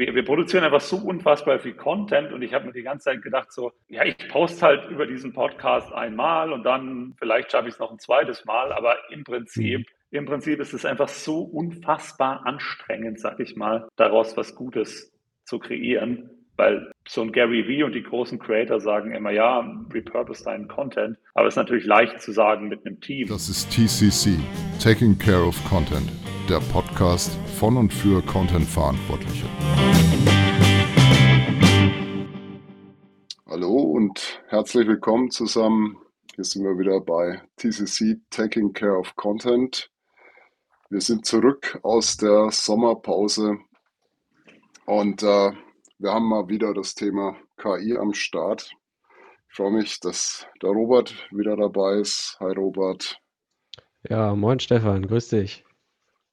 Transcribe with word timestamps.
wir, 0.00 0.14
wir, 0.14 0.24
produzieren 0.24 0.64
einfach 0.64 0.80
so 0.80 0.96
unfassbar 0.96 1.58
viel 1.58 1.74
Content 1.74 2.32
und 2.32 2.42
ich 2.42 2.54
habe 2.54 2.66
mir 2.66 2.72
die 2.72 2.82
ganze 2.82 3.04
Zeit 3.04 3.22
gedacht, 3.22 3.52
so, 3.52 3.72
ja, 3.88 4.04
ich 4.04 4.16
poste 4.28 4.66
halt 4.66 4.90
über 4.90 5.06
diesen 5.06 5.32
Podcast 5.32 5.92
einmal 5.92 6.52
und 6.52 6.64
dann 6.64 7.14
vielleicht 7.18 7.52
schaffe 7.52 7.68
ich 7.68 7.74
es 7.74 7.80
noch 7.80 7.92
ein 7.92 7.98
zweites 7.98 8.44
Mal, 8.46 8.72
aber 8.72 8.96
im 9.10 9.24
Prinzip, 9.24 9.80
mhm. 9.80 9.84
im 10.10 10.24
Prinzip 10.24 10.58
ist 10.58 10.72
es 10.72 10.86
einfach 10.86 11.08
so 11.08 11.42
unfassbar 11.42 12.46
anstrengend, 12.46 13.20
sag 13.20 13.38
ich 13.40 13.56
mal, 13.56 13.88
daraus 13.96 14.36
was 14.36 14.54
Gutes 14.54 15.12
zu 15.44 15.58
kreieren. 15.58 16.30
Weil 16.56 16.92
so 17.08 17.22
ein 17.22 17.32
Gary 17.32 17.66
Vee 17.66 17.84
und 17.84 17.94
die 17.94 18.02
großen 18.02 18.38
Creator 18.38 18.80
sagen 18.80 19.12
immer, 19.12 19.30
ja, 19.30 19.60
repurpose 19.94 20.44
deinen 20.44 20.68
Content. 20.68 21.16
Aber 21.32 21.48
es 21.48 21.54
ist 21.54 21.56
natürlich 21.56 21.86
leicht 21.86 22.20
zu 22.20 22.32
sagen 22.32 22.68
mit 22.68 22.84
einem 22.84 23.00
Team. 23.00 23.28
Das 23.28 23.48
ist 23.48 23.70
TCC, 23.70 24.38
Taking 24.78 25.18
Care 25.18 25.42
of 25.42 25.56
Content, 25.64 26.12
der 26.50 26.58
Podcast 26.72 27.30
von 27.60 27.76
und 27.76 27.92
für 27.92 28.20
Content-Verantwortliche. 28.22 29.46
Hallo 33.46 33.74
und 33.76 34.42
herzlich 34.48 34.88
willkommen 34.88 35.30
zusammen. 35.30 35.96
Hier 36.34 36.42
sind 36.42 36.64
wir 36.64 36.76
wieder 36.76 36.98
bei 36.98 37.40
TCC, 37.54 38.18
Taking 38.30 38.72
Care 38.72 38.98
of 38.98 39.14
Content. 39.14 39.92
Wir 40.88 41.00
sind 41.00 41.24
zurück 41.24 41.78
aus 41.84 42.16
der 42.16 42.50
Sommerpause 42.50 43.58
und 44.86 45.22
äh, 45.22 45.52
wir 45.98 46.10
haben 46.12 46.28
mal 46.28 46.48
wieder 46.48 46.74
das 46.74 46.96
Thema 46.96 47.36
KI 47.58 47.96
am 47.96 48.12
Start. 48.12 48.72
Ich 49.48 49.54
freue 49.54 49.70
mich, 49.70 50.00
dass 50.00 50.48
der 50.60 50.70
Robert 50.70 51.14
wieder 51.30 51.56
dabei 51.56 52.00
ist. 52.00 52.36
Hi 52.40 52.52
Robert. 52.54 53.20
Ja, 54.08 54.34
moin 54.34 54.58
Stefan, 54.58 55.06
grüß 55.06 55.28
dich. 55.28 55.64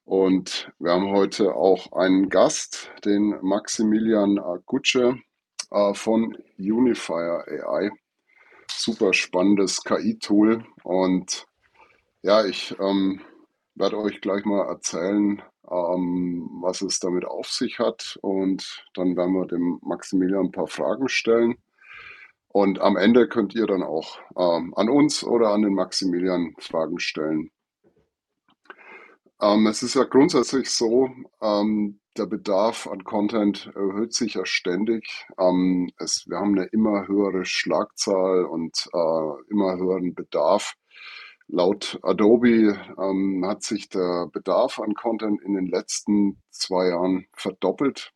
Und 0.07 0.71
wir 0.79 0.93
haben 0.93 1.11
heute 1.11 1.53
auch 1.53 1.91
einen 1.91 2.29
Gast, 2.29 2.89
den 3.03 3.37
Maximilian 3.41 4.39
Agutsche 4.39 5.19
äh, 5.69 5.93
von 5.93 6.33
Unifier 6.57 7.43
AI. 7.45 7.89
Super 8.71 9.11
spannendes 9.11 9.83
KI-Tool. 9.83 10.63
Und 10.85 11.45
ja, 12.21 12.45
ich 12.45 12.73
ähm, 12.79 13.19
werde 13.75 13.97
euch 13.99 14.21
gleich 14.21 14.45
mal 14.45 14.69
erzählen, 14.69 15.41
ähm, 15.69 16.51
was 16.61 16.81
es 16.81 16.99
damit 16.99 17.25
auf 17.25 17.47
sich 17.47 17.77
hat. 17.77 18.17
Und 18.21 18.85
dann 18.93 19.17
werden 19.17 19.33
wir 19.33 19.45
dem 19.45 19.77
Maximilian 19.81 20.45
ein 20.45 20.51
paar 20.53 20.67
Fragen 20.67 21.09
stellen. 21.09 21.57
Und 22.47 22.79
am 22.79 22.95
Ende 22.95 23.27
könnt 23.27 23.53
ihr 23.55 23.67
dann 23.67 23.83
auch 23.83 24.19
ähm, 24.37 24.73
an 24.73 24.87
uns 24.87 25.25
oder 25.25 25.49
an 25.49 25.63
den 25.63 25.73
Maximilian 25.73 26.55
Fragen 26.59 26.97
stellen. 26.97 27.51
Ähm, 29.41 29.67
es 29.67 29.83
ist 29.83 29.95
ja 29.95 30.03
grundsätzlich 30.03 30.69
so, 30.71 31.09
ähm, 31.41 31.99
der 32.17 32.25
Bedarf 32.25 32.87
an 32.87 33.03
Content 33.03 33.71
erhöht 33.75 34.13
sich 34.13 34.33
ja 34.33 34.45
ständig. 34.45 35.27
Ähm, 35.39 35.91
es, 35.99 36.25
wir 36.27 36.37
haben 36.37 36.57
eine 36.57 36.65
immer 36.65 37.07
höhere 37.07 37.45
Schlagzahl 37.45 38.45
und 38.45 38.89
äh, 38.93 39.51
immer 39.51 39.77
höheren 39.77 40.15
Bedarf. 40.15 40.73
Laut 41.47 41.99
Adobe 42.03 42.77
ähm, 42.99 43.43
hat 43.45 43.63
sich 43.63 43.89
der 43.89 44.27
Bedarf 44.33 44.79
an 44.79 44.95
Content 44.95 45.41
in 45.43 45.53
den 45.53 45.67
letzten 45.67 46.41
zwei 46.49 46.89
Jahren 46.89 47.27
verdoppelt 47.33 48.11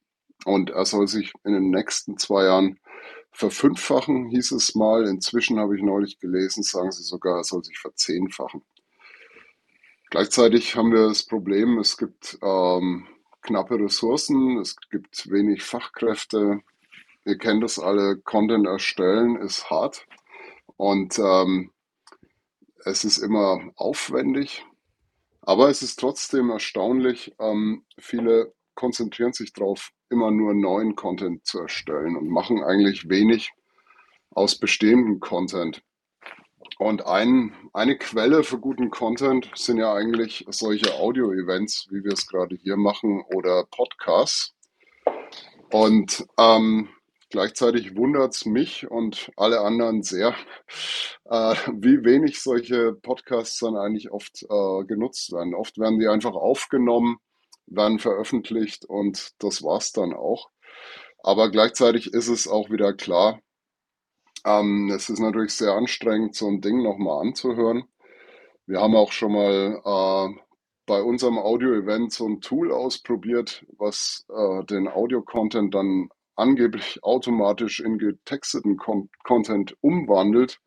und 0.45 0.71
er 0.71 0.85
soll 0.85 1.07
sich 1.07 1.31
in 1.45 1.53
den 1.53 1.69
nächsten 1.69 2.17
zwei 2.17 2.45
Jahren 2.45 2.79
verfünffachen, 3.31 4.29
hieß 4.29 4.51
es 4.53 4.75
mal. 4.75 5.07
Inzwischen 5.07 5.59
habe 5.59 5.77
ich 5.77 5.83
neulich 5.83 6.19
gelesen, 6.19 6.63
sagen 6.63 6.91
sie 6.91 7.03
sogar, 7.03 7.37
er 7.37 7.43
soll 7.43 7.63
sich 7.63 7.77
verzehnfachen. 7.79 8.63
Gleichzeitig 10.11 10.75
haben 10.75 10.91
wir 10.91 11.07
das 11.07 11.23
Problem, 11.23 11.79
es 11.79 11.97
gibt 11.97 12.37
ähm, 12.43 13.07
knappe 13.43 13.79
Ressourcen, 13.79 14.57
es 14.57 14.75
gibt 14.89 15.31
wenig 15.31 15.63
Fachkräfte. 15.63 16.59
Ihr 17.23 17.37
kennt 17.37 17.63
das 17.63 17.79
alle, 17.79 18.17
Content 18.17 18.67
erstellen 18.67 19.37
ist 19.37 19.69
hart. 19.69 20.05
Und 20.75 21.17
ähm, 21.17 21.71
es 22.83 23.05
ist 23.05 23.19
immer 23.19 23.71
aufwendig, 23.77 24.65
aber 25.39 25.69
es 25.69 25.81
ist 25.81 25.97
trotzdem 25.97 26.49
erstaunlich. 26.49 27.33
Ähm, 27.39 27.85
viele 27.97 28.53
konzentrieren 28.75 29.31
sich 29.31 29.53
darauf, 29.53 29.91
immer 30.09 30.29
nur 30.29 30.53
neuen 30.53 30.97
Content 30.97 31.45
zu 31.45 31.59
erstellen 31.59 32.17
und 32.17 32.27
machen 32.27 32.61
eigentlich 32.61 33.07
wenig 33.07 33.53
aus 34.29 34.59
bestehendem 34.59 35.21
Content. 35.21 35.81
Und 36.77 37.05
ein, 37.05 37.53
eine 37.73 37.97
Quelle 37.97 38.43
für 38.43 38.59
guten 38.59 38.89
Content 38.89 39.49
sind 39.55 39.77
ja 39.77 39.93
eigentlich 39.93 40.45
solche 40.49 40.95
Audio-Events, 40.95 41.87
wie 41.91 42.03
wir 42.03 42.13
es 42.13 42.27
gerade 42.27 42.55
hier 42.55 42.77
machen, 42.77 43.23
oder 43.33 43.65
Podcasts. 43.69 44.53
Und 45.71 46.25
ähm, 46.37 46.89
Gleichzeitig 47.31 47.95
wundert 47.95 48.35
es 48.35 48.45
mich 48.45 48.91
und 48.91 49.31
alle 49.37 49.61
anderen 49.61 50.03
sehr, 50.03 50.35
äh, 51.23 51.55
wie 51.79 52.03
wenig 52.03 52.41
solche 52.41 52.91
Podcasts 52.91 53.57
dann 53.59 53.77
eigentlich 53.77 54.11
oft 54.11 54.43
äh, 54.43 54.83
genutzt 54.85 55.31
werden. 55.31 55.55
Oft 55.55 55.77
werden 55.77 55.97
die 55.97 56.09
einfach 56.09 56.33
aufgenommen, 56.33 57.19
werden 57.67 57.99
veröffentlicht 57.99 58.83
und 58.83 59.31
das 59.39 59.63
war 59.63 59.77
es 59.77 59.93
dann 59.93 60.11
auch. 60.11 60.49
Aber 61.23 61.49
gleichzeitig 61.51 62.13
ist 62.13 62.27
es 62.27 62.49
auch 62.49 62.69
wieder 62.69 62.93
klar, 62.93 63.39
ähm, 64.45 64.91
es 64.95 65.09
ist 65.09 65.19
natürlich 65.19 65.53
sehr 65.53 65.73
anstrengend, 65.73 66.35
so 66.35 66.47
ein 66.47 66.61
Ding 66.61 66.81
nochmal 66.81 67.21
anzuhören. 67.21 67.83
Wir 68.65 68.81
haben 68.81 68.95
auch 68.95 69.11
schon 69.11 69.33
mal 69.33 69.81
äh, 69.83 70.41
bei 70.85 71.01
unserem 71.01 71.37
Audio-Event 71.37 72.13
so 72.13 72.27
ein 72.27 72.41
Tool 72.41 72.71
ausprobiert, 72.71 73.65
was 73.77 74.25
äh, 74.29 74.63
den 74.65 74.87
Audio-Content 74.87 75.75
dann 75.75 76.09
angeblich 76.35 76.99
automatisch 77.03 77.79
in 77.79 77.97
getexteten 77.97 78.77
Con 78.77 79.09
Content 79.23 79.75
umwandelt. 79.81 80.59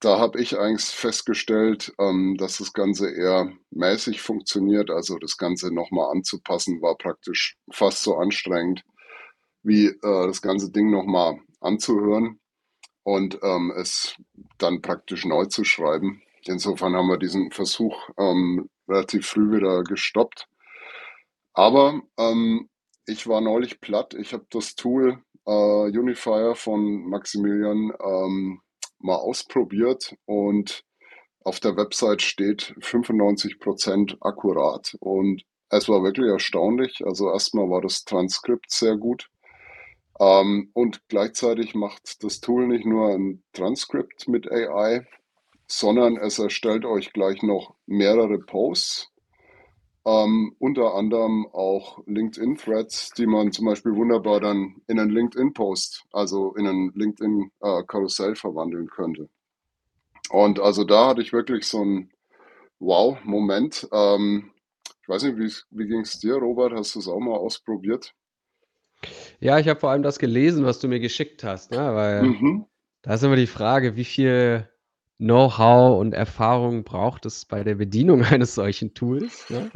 Da 0.00 0.18
habe 0.18 0.40
ich 0.40 0.58
eigentlich 0.58 0.84
festgestellt, 0.84 1.94
ähm, 1.98 2.36
dass 2.38 2.58
das 2.58 2.72
Ganze 2.72 3.10
eher 3.10 3.52
mäßig 3.70 4.20
funktioniert. 4.20 4.90
Also 4.90 5.18
das 5.18 5.36
Ganze 5.38 5.74
nochmal 5.74 6.10
anzupassen 6.12 6.82
war 6.82 6.96
praktisch 6.96 7.56
fast 7.72 8.02
so 8.02 8.16
anstrengend, 8.16 8.84
wie 9.62 9.86
äh, 9.86 9.98
das 10.02 10.42
ganze 10.42 10.70
Ding 10.70 10.90
nochmal 10.90 11.38
anzuhören 11.60 12.38
und 13.04 13.38
ähm, 13.42 13.72
es 13.76 14.16
dann 14.58 14.82
praktisch 14.82 15.24
neu 15.24 15.44
zu 15.44 15.64
schreiben. 15.64 16.22
Insofern 16.46 16.94
haben 16.94 17.08
wir 17.08 17.18
diesen 17.18 17.50
Versuch 17.52 18.08
ähm, 18.18 18.68
relativ 18.88 19.26
früh 19.26 19.52
wieder 19.52 19.82
gestoppt. 19.84 20.48
Aber 21.52 22.02
ähm, 22.18 22.68
ich 23.06 23.26
war 23.28 23.40
neulich 23.40 23.80
platt. 23.80 24.14
Ich 24.14 24.32
habe 24.32 24.46
das 24.50 24.74
Tool 24.74 25.22
äh, 25.46 25.50
Unifier 25.50 26.54
von 26.54 27.08
Maximilian 27.08 27.92
ähm, 28.02 28.60
mal 28.98 29.16
ausprobiert 29.16 30.16
und 30.24 30.84
auf 31.44 31.60
der 31.60 31.76
Website 31.76 32.22
steht 32.22 32.74
95% 32.80 34.16
akkurat. 34.20 34.96
Und 35.00 35.42
es 35.68 35.88
war 35.88 36.02
wirklich 36.02 36.28
erstaunlich. 36.28 37.02
Also 37.04 37.30
erstmal 37.30 37.68
war 37.68 37.82
das 37.82 38.04
Transkript 38.04 38.70
sehr 38.70 38.96
gut. 38.96 39.28
Ähm, 40.20 40.70
und 40.72 41.08
gleichzeitig 41.08 41.74
macht 41.74 42.22
das 42.22 42.40
Tool 42.40 42.66
nicht 42.66 42.86
nur 42.86 43.08
ein 43.08 43.42
Transkript 43.52 44.28
mit 44.28 44.50
AI, 44.50 45.06
sondern 45.66 46.16
es 46.16 46.38
erstellt 46.38 46.84
euch 46.84 47.12
gleich 47.12 47.42
noch 47.42 47.74
mehrere 47.86 48.38
Posts 48.38 49.10
ähm, 50.06 50.54
unter 50.58 50.94
anderem 50.94 51.46
auch 51.52 52.02
LinkedIn-Threads, 52.06 53.12
die 53.16 53.26
man 53.26 53.52
zum 53.52 53.66
Beispiel 53.66 53.94
wunderbar 53.94 54.40
dann 54.40 54.76
in 54.86 54.98
einen 55.00 55.10
LinkedIn-Post, 55.10 56.04
also 56.12 56.54
in 56.54 56.66
einen 56.66 56.92
LinkedIn-Karussell 56.94 58.32
äh, 58.32 58.36
verwandeln 58.36 58.88
könnte. 58.88 59.28
Und 60.30 60.60
also 60.60 60.84
da 60.84 61.08
hatte 61.08 61.22
ich 61.22 61.32
wirklich 61.32 61.66
so 61.66 61.80
einen 61.80 62.10
Wow-Moment. 62.80 63.88
Ähm, 63.92 64.50
ich 65.02 65.08
weiß 65.08 65.22
nicht, 65.22 65.38
wie, 65.38 65.52
wie 65.70 65.86
ging 65.86 66.00
es 66.00 66.18
dir, 66.18 66.34
Robert? 66.34 66.72
Hast 66.74 66.94
du 66.94 66.98
es 66.98 67.08
auch 67.08 67.20
mal 67.20 67.36
ausprobiert? 67.36 68.14
Ja, 69.40 69.58
ich 69.58 69.68
habe 69.68 69.80
vor 69.80 69.90
allem 69.90 70.02
das 70.02 70.18
gelesen, 70.18 70.64
was 70.64 70.78
du 70.78 70.88
mir 70.88 71.00
geschickt 71.00 71.44
hast, 71.44 71.70
ne? 71.72 71.94
weil 71.94 72.22
mhm. 72.22 72.66
da 73.02 73.14
ist 73.14 73.22
immer 73.22 73.36
die 73.36 73.46
Frage, 73.46 73.96
wie 73.96 74.04
viel 74.04 74.68
Know-how 75.18 76.00
und 76.00 76.12
Erfahrung 76.12 76.82
braucht 76.82 77.24
es 77.24 77.44
bei 77.44 77.62
der 77.62 77.76
Bedienung 77.76 78.22
eines 78.24 78.54
solchen 78.54 78.94
Tools. 78.94 79.48
Ne? 79.48 79.70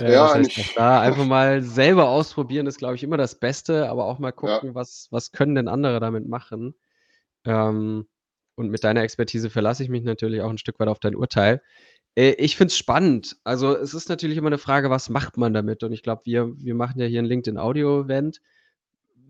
Äh, 0.00 0.12
ja, 0.12 0.36
das 0.38 0.48
heißt, 0.48 0.58
auch 0.60 0.74
da 0.74 1.00
einfach 1.00 1.26
mal 1.26 1.62
selber 1.62 2.08
ausprobieren 2.08 2.66
ist, 2.66 2.78
glaube 2.78 2.94
ich, 2.94 3.02
immer 3.02 3.16
das 3.16 3.38
Beste, 3.38 3.88
aber 3.88 4.04
auch 4.04 4.18
mal 4.18 4.32
gucken, 4.32 4.70
ja. 4.70 4.74
was, 4.74 5.08
was 5.10 5.32
können 5.32 5.54
denn 5.54 5.68
andere 5.68 6.00
damit 6.00 6.28
machen. 6.28 6.74
Ähm, 7.44 8.06
und 8.54 8.70
mit 8.70 8.82
deiner 8.84 9.02
Expertise 9.02 9.50
verlasse 9.50 9.82
ich 9.82 9.88
mich 9.88 10.02
natürlich 10.02 10.42
auch 10.42 10.50
ein 10.50 10.58
Stück 10.58 10.80
weit 10.80 10.88
auf 10.88 10.98
dein 10.98 11.14
Urteil. 11.14 11.62
Äh, 12.14 12.32
ich 12.32 12.56
finde 12.56 12.72
es 12.72 12.76
spannend. 12.76 13.36
Also 13.44 13.76
es 13.76 13.94
ist 13.94 14.08
natürlich 14.08 14.36
immer 14.36 14.48
eine 14.48 14.58
Frage, 14.58 14.90
was 14.90 15.08
macht 15.08 15.36
man 15.36 15.54
damit? 15.54 15.82
Und 15.82 15.92
ich 15.92 16.02
glaube, 16.02 16.22
wir, 16.24 16.52
wir 16.56 16.74
machen 16.74 17.00
ja 17.00 17.06
hier 17.06 17.20
ein 17.22 17.26
LinkedIn-Audio-Event. 17.26 18.40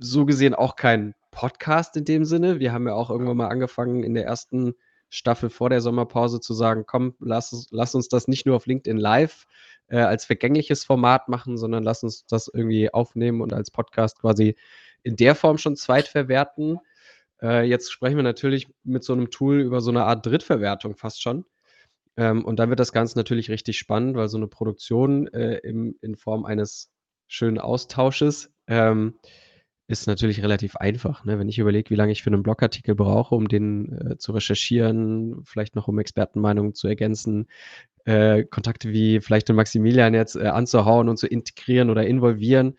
So 0.00 0.24
gesehen 0.26 0.54
auch 0.54 0.76
kein 0.76 1.14
Podcast 1.30 1.96
in 1.96 2.04
dem 2.04 2.24
Sinne. 2.24 2.60
Wir 2.60 2.72
haben 2.72 2.86
ja 2.86 2.94
auch 2.94 3.10
irgendwann 3.10 3.36
mal 3.36 3.48
angefangen 3.48 4.02
in 4.02 4.14
der 4.14 4.24
ersten 4.24 4.74
Staffel 5.10 5.50
vor 5.50 5.70
der 5.70 5.80
Sommerpause 5.80 6.40
zu 6.40 6.54
sagen, 6.54 6.84
komm, 6.86 7.14
lass, 7.20 7.68
lass 7.70 7.94
uns 7.94 8.08
das 8.08 8.28
nicht 8.28 8.46
nur 8.46 8.56
auf 8.56 8.66
LinkedIn 8.66 8.98
Live 8.98 9.46
äh, 9.88 9.98
als 9.98 10.24
vergängliches 10.24 10.84
Format 10.84 11.28
machen, 11.28 11.56
sondern 11.56 11.82
lass 11.82 12.02
uns 12.02 12.26
das 12.26 12.48
irgendwie 12.52 12.92
aufnehmen 12.92 13.40
und 13.40 13.52
als 13.52 13.70
Podcast 13.70 14.20
quasi 14.20 14.56
in 15.02 15.16
der 15.16 15.34
Form 15.34 15.58
schon 15.58 15.76
zweitverwerten. 15.76 16.78
Äh, 17.40 17.64
jetzt 17.64 17.92
sprechen 17.92 18.16
wir 18.16 18.22
natürlich 18.22 18.68
mit 18.84 19.04
so 19.04 19.12
einem 19.12 19.30
Tool 19.30 19.60
über 19.60 19.80
so 19.80 19.90
eine 19.90 20.04
Art 20.04 20.26
Drittverwertung 20.26 20.96
fast 20.96 21.22
schon. 21.22 21.44
Ähm, 22.16 22.44
und 22.44 22.58
dann 22.58 22.68
wird 22.68 22.80
das 22.80 22.92
Ganze 22.92 23.16
natürlich 23.16 23.50
richtig 23.50 23.78
spannend, 23.78 24.16
weil 24.16 24.28
so 24.28 24.36
eine 24.36 24.48
Produktion 24.48 25.28
äh, 25.28 25.58
im, 25.58 25.96
in 26.02 26.16
Form 26.16 26.44
eines 26.44 26.90
schönen 27.28 27.58
Austausches 27.58 28.52
ähm, 28.66 29.14
ist 29.88 30.06
natürlich 30.06 30.42
relativ 30.42 30.76
einfach. 30.76 31.24
Ne? 31.24 31.38
Wenn 31.38 31.48
ich 31.48 31.58
überlege, 31.58 31.90
wie 31.90 31.94
lange 31.94 32.12
ich 32.12 32.22
für 32.22 32.30
einen 32.30 32.42
Blogartikel 32.42 32.94
brauche, 32.94 33.34
um 33.34 33.48
den 33.48 33.92
äh, 33.92 34.18
zu 34.18 34.32
recherchieren, 34.32 35.42
vielleicht 35.44 35.74
noch 35.74 35.88
um 35.88 35.98
Expertenmeinungen 35.98 36.74
zu 36.74 36.88
ergänzen, 36.88 37.48
äh, 38.04 38.44
Kontakte 38.44 38.90
wie 38.90 39.20
vielleicht 39.20 39.48
den 39.48 39.56
Maximilian 39.56 40.12
jetzt 40.12 40.36
äh, 40.36 40.46
anzuhauen 40.46 41.08
und 41.08 41.16
zu 41.16 41.26
integrieren 41.26 41.88
oder 41.88 42.06
involvieren, 42.06 42.76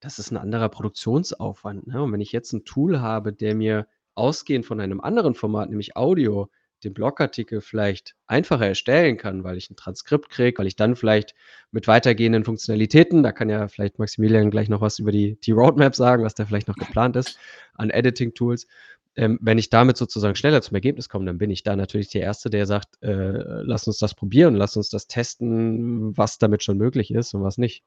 das 0.00 0.18
ist 0.18 0.32
ein 0.32 0.36
anderer 0.36 0.68
Produktionsaufwand. 0.68 1.86
Ne? 1.86 2.02
Und 2.02 2.12
wenn 2.12 2.20
ich 2.20 2.32
jetzt 2.32 2.52
ein 2.52 2.64
Tool 2.64 3.00
habe, 3.00 3.32
der 3.32 3.54
mir 3.54 3.86
ausgehend 4.16 4.66
von 4.66 4.80
einem 4.80 5.00
anderen 5.00 5.34
Format, 5.34 5.70
nämlich 5.70 5.96
Audio, 5.96 6.50
den 6.84 6.94
Blogartikel 6.94 7.60
vielleicht 7.60 8.14
einfacher 8.26 8.66
erstellen 8.66 9.16
kann, 9.16 9.44
weil 9.44 9.56
ich 9.56 9.70
ein 9.70 9.76
Transkript 9.76 10.30
kriege, 10.30 10.58
weil 10.58 10.66
ich 10.66 10.76
dann 10.76 10.96
vielleicht 10.96 11.34
mit 11.70 11.88
weitergehenden 11.88 12.44
Funktionalitäten, 12.44 13.22
da 13.22 13.32
kann 13.32 13.48
ja 13.48 13.68
vielleicht 13.68 13.98
Maximilian 13.98 14.50
gleich 14.50 14.68
noch 14.68 14.80
was 14.80 14.98
über 14.98 15.12
die, 15.12 15.38
die 15.40 15.52
Roadmap 15.52 15.94
sagen, 15.94 16.24
was 16.24 16.34
da 16.34 16.44
vielleicht 16.44 16.68
noch 16.68 16.76
geplant 16.76 17.16
ist 17.16 17.38
an 17.74 17.90
Editing-Tools. 17.90 18.66
Ähm, 19.14 19.38
wenn 19.42 19.58
ich 19.58 19.68
damit 19.68 19.98
sozusagen 19.98 20.34
schneller 20.36 20.62
zum 20.62 20.74
Ergebnis 20.74 21.08
komme, 21.08 21.26
dann 21.26 21.38
bin 21.38 21.50
ich 21.50 21.62
da 21.62 21.76
natürlich 21.76 22.08
der 22.08 22.22
Erste, 22.22 22.48
der 22.48 22.66
sagt, 22.66 23.02
äh, 23.02 23.62
lass 23.62 23.86
uns 23.86 23.98
das 23.98 24.14
probieren, 24.14 24.54
lass 24.54 24.76
uns 24.76 24.88
das 24.88 25.06
testen, 25.06 26.16
was 26.16 26.38
damit 26.38 26.62
schon 26.62 26.78
möglich 26.78 27.10
ist 27.12 27.34
und 27.34 27.42
was 27.42 27.58
nicht. 27.58 27.84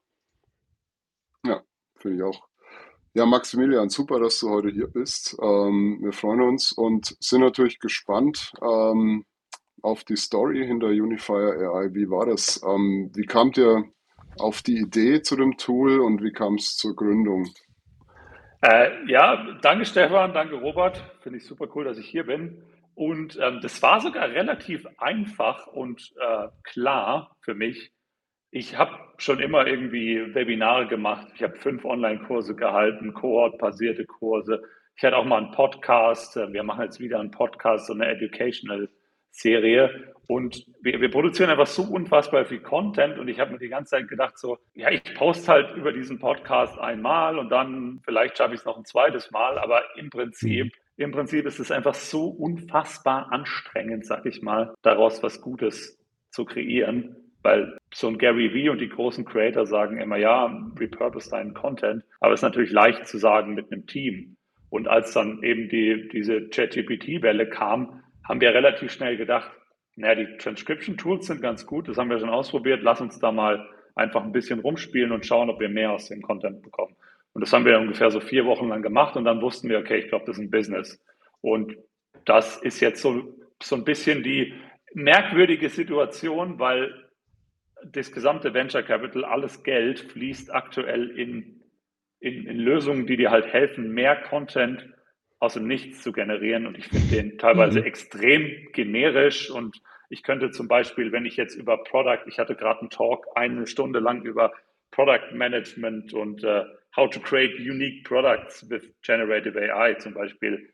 Ja, 1.44 1.62
finde 1.96 2.18
ich 2.18 2.22
auch. 2.22 2.46
Ja, 3.16 3.24
Maximilian, 3.24 3.88
super, 3.88 4.20
dass 4.20 4.40
du 4.40 4.50
heute 4.50 4.68
hier 4.68 4.88
bist. 4.88 5.38
Ähm, 5.40 6.00
wir 6.02 6.12
freuen 6.12 6.42
uns 6.42 6.70
und 6.70 7.16
sind 7.18 7.40
natürlich 7.40 7.78
gespannt 7.78 8.52
ähm, 8.62 9.24
auf 9.80 10.04
die 10.04 10.16
Story 10.16 10.66
hinter 10.66 10.88
Unifier 10.88 11.72
AI. 11.72 11.94
Wie 11.94 12.10
war 12.10 12.26
das? 12.26 12.62
Ähm, 12.62 13.10
wie 13.14 13.24
kamt 13.24 13.56
ihr 13.56 13.84
auf 14.38 14.60
die 14.60 14.76
Idee 14.76 15.22
zu 15.22 15.34
dem 15.34 15.56
Tool 15.56 16.00
und 16.00 16.22
wie 16.22 16.30
kam 16.30 16.56
es 16.56 16.76
zur 16.76 16.94
Gründung? 16.94 17.48
Äh, 18.60 19.10
ja, 19.10 19.58
danke 19.62 19.86
Stefan, 19.86 20.34
danke 20.34 20.56
Robert. 20.56 21.02
Finde 21.22 21.38
ich 21.38 21.46
super 21.46 21.68
cool, 21.74 21.84
dass 21.84 21.96
ich 21.96 22.06
hier 22.06 22.24
bin. 22.24 22.62
Und 22.94 23.38
ähm, 23.40 23.60
das 23.62 23.80
war 23.80 24.02
sogar 24.02 24.28
relativ 24.28 24.86
einfach 24.98 25.66
und 25.68 26.12
äh, 26.20 26.48
klar 26.64 27.34
für 27.40 27.54
mich, 27.54 27.95
ich 28.50 28.78
habe 28.78 29.06
schon 29.18 29.40
immer 29.40 29.66
irgendwie 29.66 30.34
Webinare 30.34 30.86
gemacht. 30.86 31.26
Ich 31.34 31.42
habe 31.42 31.56
fünf 31.56 31.84
Online-Kurse 31.84 32.54
gehalten, 32.54 33.14
Kohort-basierte 33.14 34.04
Kurse. 34.04 34.62
Ich 34.96 35.04
hatte 35.04 35.16
auch 35.16 35.24
mal 35.24 35.42
einen 35.42 35.52
Podcast. 35.52 36.36
Wir 36.36 36.62
machen 36.62 36.84
jetzt 36.84 37.00
wieder 37.00 37.20
einen 37.20 37.30
Podcast, 37.30 37.86
so 37.86 37.92
eine 37.92 38.08
Educational-Serie. 38.08 40.14
Und 40.26 40.66
wir, 40.80 41.00
wir, 41.00 41.10
produzieren 41.10 41.50
einfach 41.50 41.66
so 41.66 41.82
unfassbar 41.82 42.44
viel 42.46 42.60
Content. 42.60 43.18
Und 43.18 43.28
ich 43.28 43.38
habe 43.38 43.52
mir 43.52 43.58
die 43.58 43.68
ganze 43.68 43.90
Zeit 43.90 44.08
gedacht, 44.08 44.38
so, 44.38 44.58
ja, 44.74 44.90
ich 44.90 45.02
poste 45.14 45.52
halt 45.52 45.76
über 45.76 45.92
diesen 45.92 46.18
Podcast 46.18 46.78
einmal 46.78 47.38
und 47.38 47.50
dann 47.50 48.00
vielleicht 48.04 48.38
schaffe 48.38 48.54
ich 48.54 48.60
es 48.60 48.66
noch 48.66 48.76
ein 48.76 48.84
zweites 48.84 49.30
Mal. 49.30 49.58
Aber 49.58 49.82
im 49.96 50.10
Prinzip, 50.10 50.64
mhm. 50.64 50.70
im 50.96 51.12
Prinzip 51.12 51.46
ist 51.46 51.60
es 51.60 51.70
einfach 51.70 51.94
so 51.94 52.28
unfassbar 52.28 53.32
anstrengend, 53.32 54.06
sag 54.06 54.26
ich 54.26 54.42
mal, 54.42 54.74
daraus 54.82 55.22
was 55.22 55.40
Gutes 55.40 55.98
zu 56.30 56.44
kreieren. 56.44 57.25
Weil 57.46 57.78
so 57.94 58.08
ein 58.08 58.18
Gary 58.18 58.52
Vee 58.52 58.70
und 58.70 58.80
die 58.80 58.88
großen 58.88 59.24
Creator 59.24 59.66
sagen 59.66 59.98
immer, 59.98 60.16
ja, 60.16 60.46
repurpose 60.80 61.30
deinen 61.30 61.54
Content. 61.54 62.02
Aber 62.18 62.34
es 62.34 62.40
ist 62.40 62.42
natürlich 62.42 62.72
leicht 62.72 63.06
zu 63.06 63.18
sagen 63.18 63.54
mit 63.54 63.70
einem 63.70 63.86
Team. 63.86 64.36
Und 64.68 64.88
als 64.88 65.12
dann 65.12 65.44
eben 65.44 65.68
die, 65.68 66.08
diese 66.08 66.48
ChatGPT-Welle 66.48 67.48
kam, 67.48 68.02
haben 68.24 68.40
wir 68.40 68.52
relativ 68.52 68.90
schnell 68.90 69.16
gedacht, 69.16 69.52
naja, 69.94 70.16
die 70.16 70.36
Transcription-Tools 70.38 71.28
sind 71.28 71.40
ganz 71.40 71.64
gut, 71.66 71.86
das 71.86 71.98
haben 71.98 72.10
wir 72.10 72.18
schon 72.18 72.30
ausprobiert, 72.30 72.80
lass 72.82 73.00
uns 73.00 73.20
da 73.20 73.30
mal 73.30 73.64
einfach 73.94 74.24
ein 74.24 74.32
bisschen 74.32 74.58
rumspielen 74.58 75.12
und 75.12 75.24
schauen, 75.24 75.48
ob 75.48 75.60
wir 75.60 75.68
mehr 75.68 75.92
aus 75.92 76.08
dem 76.08 76.22
Content 76.22 76.62
bekommen. 76.62 76.96
Und 77.32 77.42
das 77.42 77.52
haben 77.52 77.64
wir 77.64 77.78
ungefähr 77.78 78.10
so 78.10 78.18
vier 78.18 78.44
Wochen 78.44 78.70
lang 78.70 78.82
gemacht 78.82 79.14
und 79.14 79.24
dann 79.24 79.40
wussten 79.40 79.68
wir, 79.68 79.78
okay, 79.78 79.98
ich 79.98 80.08
glaube, 80.08 80.24
das 80.26 80.36
ist 80.36 80.42
ein 80.42 80.50
Business. 80.50 81.00
Und 81.42 81.76
das 82.24 82.56
ist 82.56 82.80
jetzt 82.80 83.00
so, 83.00 83.36
so 83.62 83.76
ein 83.76 83.84
bisschen 83.84 84.24
die 84.24 84.52
merkwürdige 84.94 85.68
Situation, 85.68 86.58
weil 86.58 87.05
das 87.84 88.12
gesamte 88.12 88.54
Venture 88.54 88.82
Capital, 88.82 89.24
alles 89.24 89.62
Geld 89.62 90.00
fließt 90.00 90.54
aktuell 90.54 91.10
in, 91.10 91.62
in, 92.20 92.46
in, 92.46 92.58
Lösungen, 92.58 93.06
die 93.06 93.16
dir 93.16 93.30
halt 93.30 93.52
helfen, 93.52 93.92
mehr 93.92 94.16
Content 94.16 94.88
aus 95.38 95.54
dem 95.54 95.66
Nichts 95.66 96.02
zu 96.02 96.12
generieren. 96.12 96.66
Und 96.66 96.78
ich 96.78 96.88
finde 96.88 97.14
den 97.14 97.38
teilweise 97.38 97.80
mhm. 97.80 97.86
extrem 97.86 98.68
generisch. 98.72 99.50
Und 99.50 99.82
ich 100.08 100.22
könnte 100.22 100.50
zum 100.50 100.68
Beispiel, 100.68 101.12
wenn 101.12 101.26
ich 101.26 101.36
jetzt 101.36 101.54
über 101.54 101.82
Product, 101.84 102.26
ich 102.26 102.38
hatte 102.38 102.54
gerade 102.54 102.80
einen 102.80 102.90
Talk 102.90 103.26
eine 103.34 103.66
Stunde 103.66 103.98
lang 103.98 104.22
über 104.22 104.52
Product 104.90 105.32
Management 105.34 106.14
und 106.14 106.42
uh, 106.44 106.64
how 106.96 107.10
to 107.10 107.20
create 107.20 107.58
unique 107.60 108.04
products 108.04 108.68
with 108.70 108.82
generative 109.02 109.56
AI 109.60 109.94
zum 109.94 110.14
Beispiel. 110.14 110.70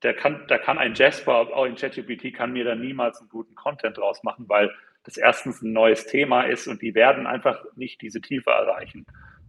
Da 0.00 0.12
kann, 0.12 0.44
da 0.48 0.58
kann 0.58 0.78
ein 0.78 0.94
Jasper, 0.94 1.54
auch 1.54 1.66
in 1.66 1.76
ChatGPT, 1.76 2.34
kann 2.34 2.52
mir 2.52 2.64
da 2.64 2.74
niemals 2.74 3.20
einen 3.20 3.28
guten 3.28 3.54
Content 3.54 3.98
draus 3.98 4.24
machen, 4.24 4.48
weil 4.48 4.74
das 5.04 5.16
erstens 5.16 5.62
ein 5.62 5.72
neues 5.72 6.06
Thema 6.06 6.42
ist 6.42 6.68
und 6.68 6.82
die 6.82 6.94
werden 6.94 7.26
einfach 7.26 7.64
nicht 7.76 8.00
diese 8.02 8.20
Tiefe 8.20 8.50
erreichen. 8.50 9.04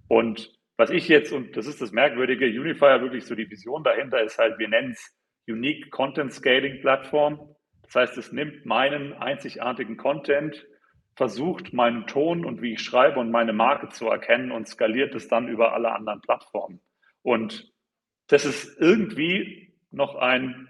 Und 0.07 0.51
was 0.77 0.89
ich 0.89 1.07
jetzt, 1.07 1.31
und 1.31 1.55
das 1.55 1.67
ist 1.67 1.81
das 1.81 1.91
Merkwürdige, 1.91 2.45
Unifier 2.45 3.01
wirklich 3.01 3.25
so 3.25 3.35
die 3.35 3.49
Vision 3.49 3.83
dahinter 3.83 4.21
ist 4.21 4.39
halt, 4.39 4.57
wir 4.57 4.67
nennen 4.67 4.91
es 4.91 5.15
Unique 5.47 5.91
Content 5.91 6.33
Scaling 6.33 6.81
Plattform. 6.81 7.55
Das 7.83 7.95
heißt, 7.95 8.17
es 8.17 8.31
nimmt 8.31 8.65
meinen 8.65 9.13
einzigartigen 9.13 9.97
Content, 9.97 10.65
versucht 11.15 11.73
meinen 11.73 12.07
Ton 12.07 12.43
und 12.43 12.61
wie 12.61 12.73
ich 12.73 12.81
schreibe 12.81 13.19
und 13.19 13.29
meine 13.29 13.53
Marke 13.53 13.89
zu 13.89 14.07
erkennen 14.07 14.51
und 14.51 14.67
skaliert 14.67 15.13
es 15.13 15.27
dann 15.27 15.47
über 15.47 15.73
alle 15.73 15.91
anderen 15.91 16.21
Plattformen. 16.21 16.81
Und 17.21 17.71
das 18.27 18.45
ist 18.45 18.79
irgendwie 18.79 19.75
noch 19.91 20.15
ein, 20.15 20.69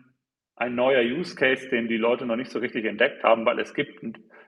ein 0.55 0.75
neuer 0.75 1.01
Use 1.01 1.35
Case, 1.35 1.69
den 1.69 1.87
die 1.87 1.97
Leute 1.97 2.25
noch 2.25 2.35
nicht 2.35 2.51
so 2.51 2.59
richtig 2.59 2.85
entdeckt 2.85 3.23
haben, 3.23 3.45
weil 3.45 3.59
es 3.59 3.73
gibt 3.73 4.03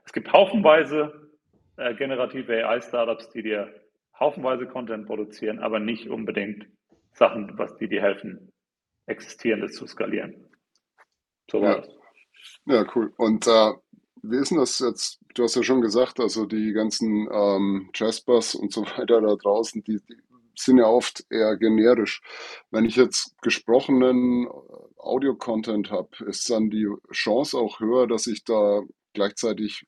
es 0.06 0.12
gibt 0.12 0.32
haufenweise 0.32 1.30
äh, 1.76 1.94
generative 1.94 2.66
AI-Startups, 2.66 3.30
die 3.30 3.42
dir 3.42 3.74
haufenweise 4.18 4.66
Content 4.66 5.06
produzieren, 5.06 5.58
aber 5.58 5.78
nicht 5.78 6.08
unbedingt 6.08 6.66
Sachen, 7.12 7.58
was 7.58 7.76
die 7.76 7.88
dir 7.88 8.00
helfen, 8.00 8.52
Existierendes 9.06 9.74
zu 9.74 9.86
skalieren. 9.86 10.48
So 11.50 11.62
ja. 11.62 11.84
ja, 12.66 12.86
cool. 12.94 13.12
Und 13.16 13.46
äh, 13.46 13.72
wie 14.22 14.36
ist 14.36 14.50
denn 14.50 14.58
das 14.58 14.78
jetzt? 14.80 15.20
Du 15.34 15.44
hast 15.44 15.54
ja 15.54 15.62
schon 15.62 15.80
gesagt, 15.80 16.18
also 16.18 16.46
die 16.46 16.72
ganzen 16.72 17.28
ähm, 17.30 17.90
Jaspers 17.94 18.54
und 18.54 18.72
so 18.72 18.82
weiter 18.96 19.20
da 19.20 19.36
draußen, 19.36 19.82
die, 19.84 20.00
die 20.08 20.16
sind 20.56 20.78
ja 20.78 20.86
oft 20.86 21.24
eher 21.30 21.56
generisch. 21.56 22.22
Wenn 22.70 22.84
ich 22.84 22.96
jetzt 22.96 23.36
gesprochenen 23.42 24.48
Audio-Content 24.96 25.90
habe, 25.90 26.08
ist 26.26 26.48
dann 26.48 26.70
die 26.70 26.88
Chance 27.12 27.58
auch 27.58 27.80
höher, 27.80 28.06
dass 28.06 28.26
ich 28.26 28.44
da 28.44 28.82
gleichzeitig 29.12 29.86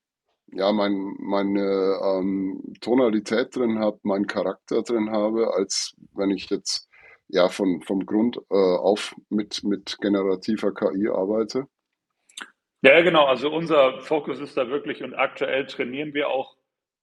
ja, 0.52 0.72
mein, 0.72 1.14
meine 1.18 1.98
ähm, 2.02 2.74
Tonalität 2.80 3.54
drin 3.54 3.78
habe, 3.78 3.98
meinen 4.02 4.26
Charakter 4.26 4.82
drin 4.82 5.10
habe, 5.10 5.54
als 5.54 5.94
wenn 6.14 6.30
ich 6.30 6.48
jetzt 6.50 6.88
ja 7.28 7.48
von, 7.48 7.82
vom 7.82 8.06
Grund 8.06 8.38
äh, 8.50 8.54
auf 8.54 9.14
mit, 9.28 9.62
mit 9.64 9.98
generativer 10.00 10.72
KI 10.72 11.08
arbeite? 11.08 11.66
Ja, 12.82 13.00
genau. 13.02 13.26
Also 13.26 13.50
unser 13.50 14.00
Fokus 14.00 14.40
ist 14.40 14.56
da 14.56 14.68
wirklich 14.68 15.02
und 15.02 15.14
aktuell 15.14 15.66
trainieren 15.66 16.14
wir 16.14 16.28
auch 16.28 16.56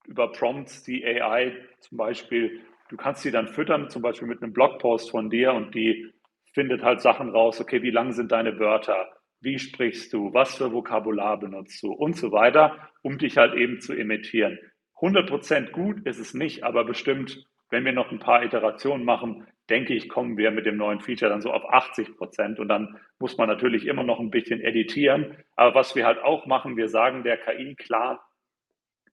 über 0.06 0.32
Prompts 0.32 0.84
die 0.84 1.06
AI 1.06 1.54
zum 1.80 1.98
Beispiel. 1.98 2.62
Du 2.90 2.98
kannst 2.98 3.24
sie 3.24 3.32
dann 3.32 3.48
füttern, 3.48 3.90
zum 3.90 4.02
Beispiel 4.02 4.28
mit 4.28 4.42
einem 4.42 4.54
Blogpost 4.54 5.12
von 5.12 5.30
dir 5.30 5.54
und 5.54 5.76
die 5.76 6.12
findet 6.54 6.84
halt 6.84 7.02
Sachen 7.02 7.30
raus. 7.30 7.60
Okay, 7.60 7.82
wie 7.82 7.92
lang 7.92 8.14
sind 8.14 8.32
deine 8.32 8.58
Wörter? 8.60 9.08
Wie 9.46 9.60
sprichst 9.60 10.12
du, 10.12 10.34
was 10.34 10.56
für 10.56 10.74
Vokabular 10.74 11.40
benutzt 11.40 11.82
du 11.84 11.94
und 11.94 12.18
so 12.18 12.32
weiter, 12.32 12.90
um 13.04 13.18
dich 13.20 13.38
halt 13.38 13.54
eben 13.54 13.80
zu 13.80 13.94
imitieren. 13.94 14.60
100% 15.00 15.72
gut 15.72 16.06
ist 16.06 16.20
es 16.20 16.34
nicht, 16.34 16.64
aber 16.64 16.84
bestimmt, 16.84 17.46
wenn 17.70 17.86
wir 17.86 17.94
noch 17.94 18.12
ein 18.12 18.20
paar 18.20 18.44
Iterationen 18.44 19.06
machen, 19.06 19.46
denke 19.70 19.94
ich, 19.94 20.10
kommen 20.10 20.38
wir 20.38 20.52
mit 20.52 20.66
dem 20.66 20.78
neuen 20.78 21.00
Feature 21.00 21.30
dann 21.30 21.42
so 21.42 21.52
auf 21.52 21.64
80 21.72 22.18
Prozent 22.18 22.60
und 22.60 22.68
dann 22.68 23.00
muss 23.20 23.38
man 23.38 23.48
natürlich 23.48 23.86
immer 23.86 24.04
noch 24.04 24.20
ein 24.20 24.32
bisschen 24.32 24.62
editieren. 24.62 25.38
Aber 25.56 25.76
was 25.76 25.96
wir 25.96 26.06
halt 26.06 26.20
auch 26.24 26.48
machen, 26.48 26.76
wir 26.76 26.90
sagen 26.90 27.24
der 27.24 27.38
KI 27.38 27.76
klar, 27.76 28.28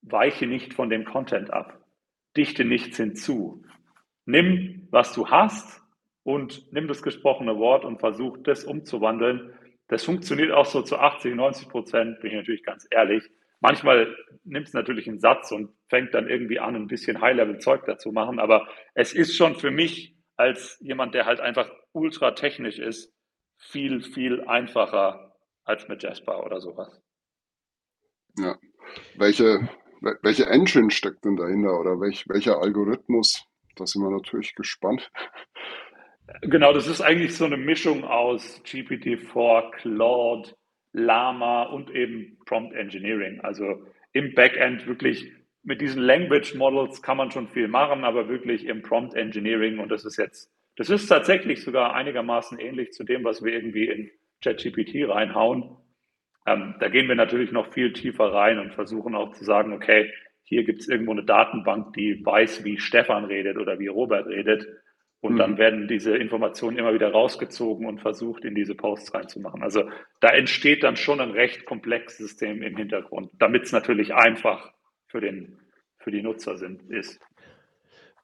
weiche 0.00 0.46
nicht 0.46 0.72
von 0.72 0.88
dem 0.88 1.04
Content 1.04 1.52
ab, 1.52 1.78
dichte 2.36 2.64
nichts 2.64 2.96
hinzu. 2.96 3.64
Nimm, 4.24 4.88
was 4.90 5.12
du 5.12 5.28
hast 5.28 5.82
und 6.22 6.72
nimm 6.72 6.88
das 6.88 7.02
gesprochene 7.02 7.58
Wort 7.58 7.84
und 7.84 8.00
versuch 8.00 8.38
das 8.38 8.64
umzuwandeln 8.64 9.52
das 9.92 10.04
funktioniert 10.04 10.52
auch 10.52 10.64
so 10.64 10.80
zu 10.80 10.96
80, 10.96 11.34
90 11.34 11.68
Prozent, 11.68 12.20
bin 12.20 12.30
ich 12.30 12.36
natürlich 12.36 12.64
ganz 12.64 12.86
ehrlich. 12.90 13.28
Manchmal 13.60 14.16
nimmt 14.42 14.66
es 14.66 14.72
natürlich 14.72 15.06
einen 15.06 15.20
Satz 15.20 15.52
und 15.52 15.70
fängt 15.90 16.14
dann 16.14 16.30
irgendwie 16.30 16.58
an, 16.58 16.74
ein 16.74 16.86
bisschen 16.86 17.20
High-Level-Zeug 17.20 17.84
dazu 17.84 18.10
machen. 18.10 18.38
Aber 18.38 18.66
es 18.94 19.12
ist 19.12 19.36
schon 19.36 19.54
für 19.54 19.70
mich 19.70 20.16
als 20.38 20.78
jemand, 20.80 21.14
der 21.14 21.26
halt 21.26 21.40
einfach 21.40 21.70
ultra 21.92 22.30
technisch 22.30 22.78
ist, 22.78 23.12
viel, 23.58 24.00
viel 24.00 24.40
einfacher 24.46 25.36
als 25.62 25.86
mit 25.88 26.02
Jasper 26.02 26.42
oder 26.42 26.62
sowas. 26.62 26.98
Ja. 28.38 28.58
Welche, 29.18 29.68
welche 30.22 30.46
Engine 30.46 30.90
steckt 30.90 31.26
denn 31.26 31.36
dahinter 31.36 31.78
oder 31.78 32.00
welch, 32.00 32.24
welcher 32.30 32.62
Algorithmus? 32.62 33.44
Da 33.76 33.84
sind 33.84 34.02
wir 34.02 34.10
natürlich 34.10 34.54
gespannt. 34.54 35.12
Genau, 36.40 36.72
das 36.72 36.86
ist 36.86 37.00
eigentlich 37.00 37.36
so 37.36 37.44
eine 37.44 37.56
Mischung 37.56 38.04
aus 38.04 38.62
GPT-4, 38.64 39.70
Claude, 39.72 40.50
Lama 40.92 41.64
und 41.64 41.90
eben 41.90 42.38
Prompt 42.46 42.74
Engineering. 42.74 43.40
Also 43.40 43.82
im 44.12 44.34
Backend 44.34 44.86
wirklich 44.86 45.30
mit 45.62 45.80
diesen 45.80 46.02
Language 46.02 46.54
Models 46.54 47.02
kann 47.02 47.16
man 47.16 47.30
schon 47.30 47.48
viel 47.48 47.68
machen, 47.68 48.04
aber 48.04 48.28
wirklich 48.28 48.66
im 48.66 48.82
Prompt 48.82 49.14
Engineering 49.14 49.78
und 49.78 49.90
das 49.90 50.04
ist 50.04 50.16
jetzt, 50.16 50.50
das 50.76 50.90
ist 50.90 51.06
tatsächlich 51.06 51.62
sogar 51.62 51.94
einigermaßen 51.94 52.58
ähnlich 52.58 52.92
zu 52.92 53.04
dem, 53.04 53.24
was 53.24 53.42
wir 53.44 53.52
irgendwie 53.52 53.88
in 53.88 54.10
ChatGPT 54.42 55.08
reinhauen. 55.08 55.76
Ähm, 56.46 56.74
da 56.80 56.88
gehen 56.88 57.08
wir 57.08 57.14
natürlich 57.14 57.52
noch 57.52 57.72
viel 57.72 57.92
tiefer 57.92 58.32
rein 58.32 58.58
und 58.58 58.74
versuchen 58.74 59.14
auch 59.14 59.32
zu 59.34 59.44
sagen, 59.44 59.72
okay, 59.72 60.12
hier 60.42 60.64
gibt 60.64 60.80
es 60.80 60.88
irgendwo 60.88 61.12
eine 61.12 61.24
Datenbank, 61.24 61.94
die 61.94 62.24
weiß, 62.24 62.64
wie 62.64 62.78
Stefan 62.78 63.24
redet 63.24 63.56
oder 63.56 63.78
wie 63.78 63.86
Robert 63.86 64.26
redet. 64.26 64.66
Und 65.22 65.34
mhm. 65.34 65.38
dann 65.38 65.58
werden 65.58 65.88
diese 65.88 66.16
Informationen 66.16 66.76
immer 66.76 66.92
wieder 66.94 67.12
rausgezogen 67.12 67.86
und 67.86 68.00
versucht, 68.00 68.44
in 68.44 68.56
diese 68.56 68.74
Posts 68.74 69.14
reinzumachen. 69.14 69.62
Also 69.62 69.88
da 70.20 70.30
entsteht 70.30 70.82
dann 70.82 70.96
schon 70.96 71.20
ein 71.20 71.30
recht 71.30 71.64
komplexes 71.64 72.18
System 72.18 72.60
im 72.60 72.76
Hintergrund, 72.76 73.30
damit 73.38 73.62
es 73.62 73.72
natürlich 73.72 74.12
einfach 74.12 74.72
für, 75.06 75.20
den, 75.20 75.60
für 75.98 76.10
die 76.10 76.22
Nutzer 76.22 76.56
sind, 76.56 76.82
ist. 76.90 77.20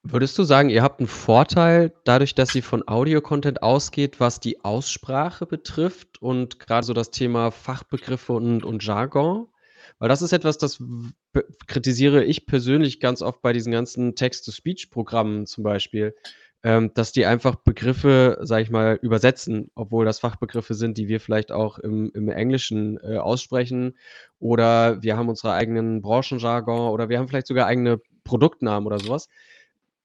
Würdest 0.02 0.36
du 0.38 0.42
sagen, 0.42 0.70
ihr 0.70 0.82
habt 0.82 0.98
einen 0.98 1.08
Vorteil 1.08 1.92
dadurch, 2.04 2.34
dass 2.34 2.50
sie 2.50 2.62
von 2.62 2.82
Audio-Content 2.86 3.62
ausgeht, 3.62 4.18
was 4.18 4.40
die 4.40 4.64
Aussprache 4.64 5.46
betrifft 5.46 6.20
und 6.20 6.58
gerade 6.58 6.84
so 6.84 6.94
das 6.94 7.12
Thema 7.12 7.52
Fachbegriffe 7.52 8.32
und, 8.32 8.64
und 8.64 8.84
Jargon? 8.84 9.46
Weil 10.00 10.08
das 10.08 10.22
ist 10.22 10.32
etwas, 10.32 10.58
das 10.58 10.82
kritisiere 11.66 12.24
ich 12.24 12.46
persönlich 12.46 12.98
ganz 12.98 13.22
oft 13.22 13.40
bei 13.40 13.52
diesen 13.52 13.72
ganzen 13.72 14.16
Text-to-Speech-Programmen 14.16 15.46
zum 15.46 15.62
Beispiel, 15.62 16.14
ähm, 16.64 16.92
dass 16.94 17.12
die 17.12 17.24
einfach 17.24 17.56
Begriffe, 17.56 18.38
sage 18.42 18.62
ich 18.62 18.70
mal, 18.70 18.98
übersetzen, 19.00 19.70
obwohl 19.74 20.04
das 20.04 20.18
Fachbegriffe 20.18 20.74
sind, 20.74 20.98
die 20.98 21.08
wir 21.08 21.20
vielleicht 21.20 21.52
auch 21.52 21.78
im, 21.78 22.10
im 22.14 22.28
Englischen 22.28 22.98
äh, 23.02 23.18
aussprechen. 23.18 23.96
Oder 24.40 25.02
wir 25.02 25.16
haben 25.16 25.28
unsere 25.28 25.52
eigenen 25.52 26.02
Branchenjargon 26.02 26.90
oder 26.90 27.08
wir 27.08 27.18
haben 27.18 27.28
vielleicht 27.28 27.46
sogar 27.46 27.66
eigene 27.66 28.00
Produktnamen 28.24 28.86
oder 28.86 28.98
sowas. 28.98 29.28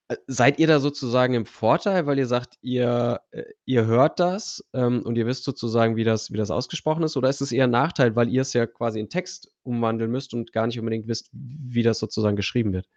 Äh, 0.09 0.17
seid 0.27 0.59
ihr 0.59 0.67
da 0.67 0.79
sozusagen 0.79 1.33
im 1.33 1.47
Vorteil, 1.47 2.05
weil 2.05 2.19
ihr 2.19 2.27
sagt, 2.27 2.57
ihr, 2.61 3.21
äh, 3.31 3.43
ihr 3.65 3.85
hört 3.87 4.19
das 4.19 4.63
ähm, 4.73 5.01
und 5.01 5.17
ihr 5.17 5.25
wisst 5.25 5.45
sozusagen, 5.45 5.95
wie 5.95 6.03
das, 6.03 6.31
wie 6.31 6.37
das 6.37 6.51
ausgesprochen 6.51 7.03
ist? 7.03 7.17
Oder 7.17 7.29
ist 7.29 7.41
es 7.41 7.51
eher 7.51 7.63
ein 7.63 7.71
Nachteil, 7.71 8.15
weil 8.15 8.29
ihr 8.29 8.41
es 8.41 8.53
ja 8.53 8.67
quasi 8.67 8.99
in 8.99 9.09
Text 9.09 9.51
umwandeln 9.63 10.11
müsst 10.11 10.35
und 10.35 10.53
gar 10.53 10.67
nicht 10.67 10.77
unbedingt 10.77 11.07
wisst, 11.07 11.29
wie 11.33 11.81
das 11.83 11.97
sozusagen 11.97 12.35
geschrieben 12.35 12.73
wird? 12.73 12.87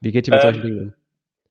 Wie 0.00 0.12
geht 0.12 0.28
ihr 0.28 0.34
mit 0.34 0.44
ähm, 0.44 0.54
solchen 0.54 0.66
Dingen 0.66 0.80
um? 0.88 1.05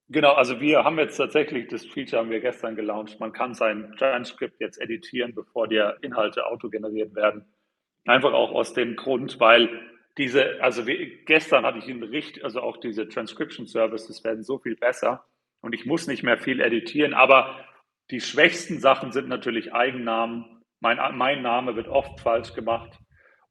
Genau, 0.08 0.34
also 0.34 0.60
wir 0.62 0.84
haben 0.84 1.00
jetzt 1.00 1.18
tatsächlich, 1.18 1.68
das 1.68 1.84
Feature 1.86 2.22
haben 2.22 2.30
wir 2.30 2.40
gestern 2.40 2.76
gelauncht, 2.76 3.20
man 3.20 3.34
kann 3.34 3.56
sein 3.56 3.96
Transkript 3.98 4.60
jetzt 4.60 4.80
editieren, 4.80 5.34
bevor 5.34 5.68
die 5.68 5.82
Inhalte 6.02 6.46
autogeneriert 6.46 7.16
werden. 7.16 7.46
Einfach 8.06 8.34
auch 8.34 8.52
aus 8.52 8.74
dem 8.74 8.96
Grund, 8.96 9.40
weil 9.40 9.68
diese, 10.18 10.62
also 10.62 10.86
wir, 10.86 11.24
gestern 11.26 11.66
hatte 11.66 11.80
ich 11.80 11.90
einen 11.90 12.00
Bericht, 12.00 12.44
also 12.44 12.62
auch 12.62 12.78
diese 12.78 13.10
Transcription 13.10 13.66
Services 13.66 14.24
werden 14.24 14.44
so 14.44 14.60
viel 14.60 14.76
besser 14.76 15.26
und 15.62 15.74
ich 15.74 15.88
muss 15.88 16.06
nicht 16.06 16.22
mehr 16.22 16.38
viel 16.38 16.62
editieren, 16.62 17.16
aber 17.16 17.66
die 18.12 18.22
schwächsten 18.22 18.80
Sachen 18.80 19.12
sind 19.12 19.28
natürlich 19.28 19.74
Eigennamen. 19.74 20.64
Mein, 20.80 21.00
mein 21.18 21.42
Name 21.42 21.76
wird 21.76 21.88
oft 21.88 22.20
falsch 22.20 22.54
gemacht 22.54 23.00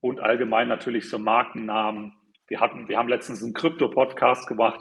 und 0.00 0.20
allgemein 0.20 0.68
natürlich 0.68 1.10
so 1.10 1.18
Markennamen. 1.18 2.12
Wir 2.46 2.60
hatten, 2.60 2.88
wir 2.88 2.96
haben 2.96 3.08
letztens 3.08 3.42
einen 3.42 3.54
Krypto-Podcast 3.54 4.46
gemacht. 4.46 4.80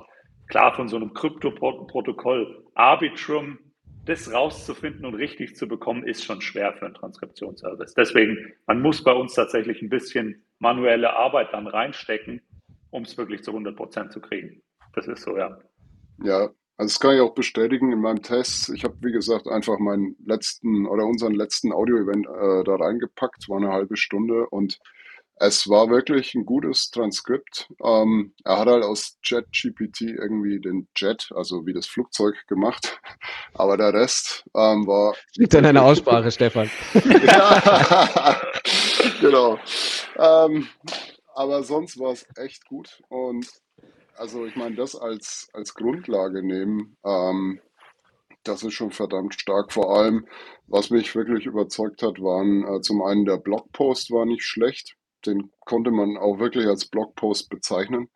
Klar, 0.54 0.76
von 0.76 0.88
so 0.88 0.98
einem 0.98 1.16
Krypto-Protokoll 1.16 2.64
Arbitrum 2.76 3.58
das 4.06 4.32
rauszufinden 4.32 5.04
und 5.04 5.16
richtig 5.16 5.56
zu 5.56 5.68
bekommen, 5.68 6.06
ist 6.06 6.24
schon 6.24 6.42
schwer 6.42 6.74
für 6.74 6.86
einen 6.86 6.94
Transkriptionsservice. 6.94 7.96
Deswegen, 7.96 8.54
man 8.68 8.80
muss 8.80 9.04
bei 9.04 9.14
uns 9.14 9.34
tatsächlich 9.34 9.82
ein 9.82 9.90
bisschen 9.90 10.46
manuelle 10.60 11.12
Arbeit 11.16 11.52
dann 11.54 11.66
reinstecken, 11.66 12.40
um 12.92 13.02
es 13.02 13.18
wirklich 13.18 13.42
zu 13.42 13.50
100 13.50 13.76
Prozent 13.76 14.12
zu 14.12 14.22
kriegen. 14.22 14.62
Das 14.94 15.08
ist 15.08 15.24
so, 15.24 15.36
ja. 15.36 15.58
Ja, 16.24 16.42
also 16.78 16.92
das 16.94 17.00
kann 17.00 17.16
ich 17.16 17.22
auch 17.22 17.34
bestätigen 17.34 17.92
in 17.92 18.02
meinem 18.02 18.22
Test. 18.22 18.70
Ich 18.76 18.84
habe, 18.84 18.96
wie 19.02 19.12
gesagt, 19.12 19.48
einfach 19.48 19.80
meinen 19.80 20.16
letzten 20.24 20.86
oder 20.86 21.08
unseren 21.08 21.34
letzten 21.34 21.74
Audio-Event 21.74 22.28
äh, 22.28 22.64
da 22.64 22.76
reingepackt, 22.76 23.50
war 23.50 23.58
eine 23.58 23.72
halbe 23.72 23.98
Stunde 23.98 24.48
und 24.52 24.78
es 25.46 25.68
war 25.68 25.90
wirklich 25.90 26.36
ein 26.36 26.46
gutes 26.46 26.90
Transkript. 26.90 27.68
Ähm, 27.84 28.34
er 28.46 28.60
hat 28.60 28.68
halt 28.70 28.84
aus 28.86 29.18
JetGPT 29.24 30.02
irgendwie 30.02 30.62
den 30.62 30.88
Jet, 30.96 31.32
also 31.36 31.66
wie 31.66 31.74
das 31.74 31.86
Flugzeug, 31.86 32.36
gemacht. 32.48 33.02
Aber 33.54 33.76
der 33.76 33.94
Rest 33.94 34.46
ähm, 34.56 34.88
war. 34.88 35.16
Liegt 35.36 35.54
an 35.56 35.64
deiner 35.64 35.84
Aussprache, 35.84 36.32
Stefan. 36.32 36.70
ja, 37.26 38.42
genau. 39.22 39.60
Ähm, 40.18 40.68
aber 41.36 41.64
sonst 41.64 42.00
war 42.00 42.12
es 42.12 42.26
echt 42.38 42.66
gut. 42.66 43.02
Und 43.10 43.48
also 44.16 44.46
ich 44.46 44.56
meine, 44.56 44.76
das 44.76 44.96
als, 44.96 45.50
als 45.54 45.74
Grundlage 45.74 46.46
nehmen, 46.46 46.96
ähm, 47.04 47.60
das 48.44 48.64
ist 48.64 48.74
schon 48.74 48.92
verdammt 48.92 49.34
stark. 49.34 49.74
Vor 49.74 49.98
allem, 49.98 50.28
was 50.68 50.92
mich 50.92 51.16
wirklich 51.16 51.48
überzeugt 51.48 52.04
hat, 52.04 52.22
waren 52.22 52.64
äh, 52.64 52.82
zum 52.82 53.02
einen 53.02 53.26
der 53.26 53.38
Blogpost 53.38 54.12
war 54.12 54.26
nicht 54.26 54.44
schlecht 54.44 54.96
den 55.26 55.52
konnte 55.62 55.92
man 55.92 56.18
auch 56.18 56.40
wirklich 56.40 56.68
als 56.68 56.86
Blogpost 56.86 57.50
bezeichnen. 57.50 58.10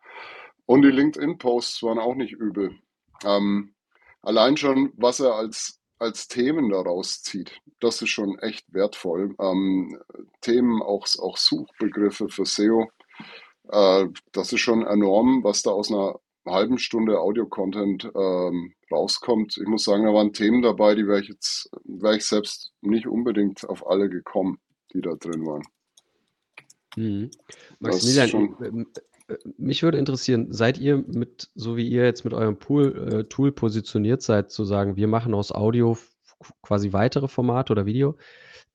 Und 0.66 0.82
die 0.82 0.90
LinkedIn-Posts 0.90 1.82
waren 1.82 1.98
auch 1.98 2.14
nicht 2.14 2.32
übel. 2.32 2.78
Ähm, 3.24 3.74
allein 4.22 4.56
schon, 4.56 4.92
was 4.96 5.20
er 5.20 5.34
als, 5.34 5.80
als 5.98 6.28
Themen 6.28 6.70
daraus 6.70 7.22
zieht, 7.22 7.60
das 7.80 8.02
ist 8.02 8.10
schon 8.10 8.38
echt 8.38 8.72
wertvoll. 8.72 9.34
Ähm, 9.40 9.98
Themen, 10.40 10.82
auch, 10.82 11.06
auch 11.20 11.36
Suchbegriffe 11.36 12.28
für 12.28 12.44
SEO, 12.44 12.90
äh, 13.70 14.06
das 14.32 14.52
ist 14.52 14.60
schon 14.60 14.86
enorm, 14.86 15.42
was 15.44 15.62
da 15.62 15.70
aus 15.70 15.90
einer 15.90 16.18
halben 16.46 16.78
Stunde 16.78 17.20
Audio-Content 17.20 18.10
ähm, 18.14 18.74
rauskommt. 18.90 19.56
Ich 19.58 19.66
muss 19.66 19.84
sagen, 19.84 20.04
da 20.04 20.14
waren 20.14 20.32
Themen 20.32 20.62
dabei, 20.62 20.94
die 20.94 21.06
wäre 21.06 21.20
ich 21.20 21.28
jetzt, 21.28 21.70
wäre 21.84 22.16
ich 22.16 22.26
selbst 22.26 22.72
nicht 22.80 23.06
unbedingt 23.06 23.68
auf 23.68 23.86
alle 23.86 24.08
gekommen, 24.08 24.58
die 24.92 25.00
da 25.00 25.14
drin 25.14 25.46
waren. 25.46 25.62
Mhm. 26.98 27.30
Maximilian, 27.78 28.86
äh, 29.28 29.34
mich 29.56 29.82
würde 29.82 29.98
interessieren, 29.98 30.52
seid 30.52 30.78
ihr 30.78 30.96
mit, 30.96 31.50
so 31.54 31.76
wie 31.76 31.88
ihr 31.88 32.04
jetzt 32.04 32.24
mit 32.24 32.34
eurem 32.34 32.58
Pool, 32.58 33.08
äh, 33.12 33.24
Tool 33.24 33.52
positioniert 33.52 34.22
seid, 34.22 34.50
zu 34.50 34.64
sagen, 34.64 34.96
wir 34.96 35.08
machen 35.08 35.34
aus 35.34 35.52
Audio 35.52 35.96
quasi 36.62 36.92
weitere 36.92 37.28
Formate 37.28 37.72
oder 37.72 37.86
Video, 37.86 38.16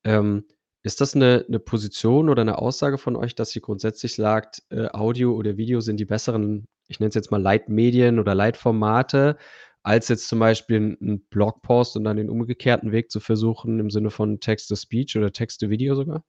ähm, 0.04 0.44
ist 0.82 1.00
das 1.00 1.14
eine, 1.14 1.44
eine 1.48 1.58
Position 1.58 2.28
oder 2.28 2.42
eine 2.42 2.58
Aussage 2.58 2.98
von 2.98 3.16
euch, 3.16 3.34
dass 3.34 3.56
ihr 3.56 3.62
grundsätzlich 3.62 4.14
sagt, 4.14 4.62
äh, 4.70 4.88
Audio 4.88 5.34
oder 5.34 5.56
Video 5.56 5.80
sind 5.80 5.98
die 5.98 6.04
besseren, 6.04 6.66
ich 6.88 7.00
nenne 7.00 7.08
es 7.08 7.14
jetzt 7.14 7.30
mal 7.30 7.40
Leitmedien 7.40 8.18
oder 8.18 8.34
Leitformate, 8.34 9.38
als 9.82 10.08
jetzt 10.08 10.28
zum 10.28 10.38
Beispiel 10.38 10.96
ein 11.00 11.24
Blogpost 11.30 11.96
und 11.96 12.04
dann 12.04 12.16
den 12.16 12.30
umgekehrten 12.30 12.92
Weg 12.92 13.10
zu 13.10 13.20
versuchen 13.20 13.78
im 13.80 13.90
Sinne 13.90 14.10
von 14.10 14.40
Text-to-Speech 14.40 15.16
oder 15.16 15.32
Text-to-Video 15.32 15.94
sogar? 15.94 16.22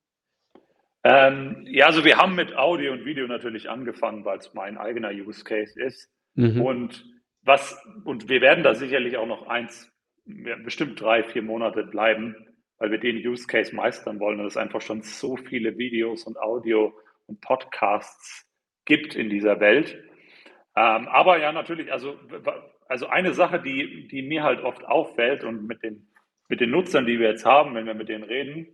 Ähm, 1.08 1.68
ja, 1.68 1.86
also 1.86 2.04
wir 2.04 2.18
haben 2.18 2.34
mit 2.34 2.58
Audio 2.58 2.92
und 2.92 3.06
Video 3.06 3.28
natürlich 3.28 3.70
angefangen, 3.70 4.26
weil 4.26 4.40
es 4.40 4.56
mein 4.56 4.80
eigener 4.80 5.12
Use 5.12 5.44
Case 5.44 5.80
ist. 5.80 6.12
Mhm. 6.34 6.60
Und 6.60 7.06
was, 7.44 7.80
und 8.06 8.28
wir 8.28 8.42
werden 8.42 8.64
da 8.64 8.74
sicherlich 8.74 9.16
auch 9.18 9.28
noch 9.28 9.46
eins, 9.46 9.94
bestimmt 10.26 11.00
drei, 11.00 11.24
vier 11.24 11.44
Monate 11.44 11.84
bleiben, 11.84 12.36
weil 12.80 12.90
wir 12.90 12.98
den 12.98 13.18
Use 13.18 13.46
Case 13.46 13.76
meistern 13.76 14.20
wollen 14.20 14.40
und 14.40 14.48
es 14.48 14.58
einfach 14.58 14.82
schon 14.82 15.04
so 15.04 15.38
viele 15.38 15.78
Videos 15.78 16.24
und 16.24 16.40
Audio 16.40 16.92
und 17.28 17.40
Podcasts 17.40 18.50
gibt 18.86 19.14
in 19.14 19.30
dieser 19.30 19.60
Welt. 19.60 20.04
Ähm, 20.76 21.08
aber 21.08 21.38
ja, 21.40 21.52
natürlich, 21.52 21.94
also, 21.94 22.18
also 22.88 23.06
eine 23.10 23.36
Sache, 23.36 23.62
die, 23.62 24.08
die 24.08 24.24
mir 24.24 24.42
halt 24.42 24.64
oft 24.64 24.84
auffällt 24.84 25.44
und 25.44 25.68
mit 25.68 25.84
den, 25.84 26.08
mit 26.50 26.62
den 26.62 26.72
Nutzern, 26.72 27.06
die 27.06 27.20
wir 27.20 27.30
jetzt 27.30 27.46
haben, 27.46 27.76
wenn 27.76 27.86
wir 27.86 27.94
mit 27.94 28.10
denen 28.10 28.24
reden, 28.24 28.68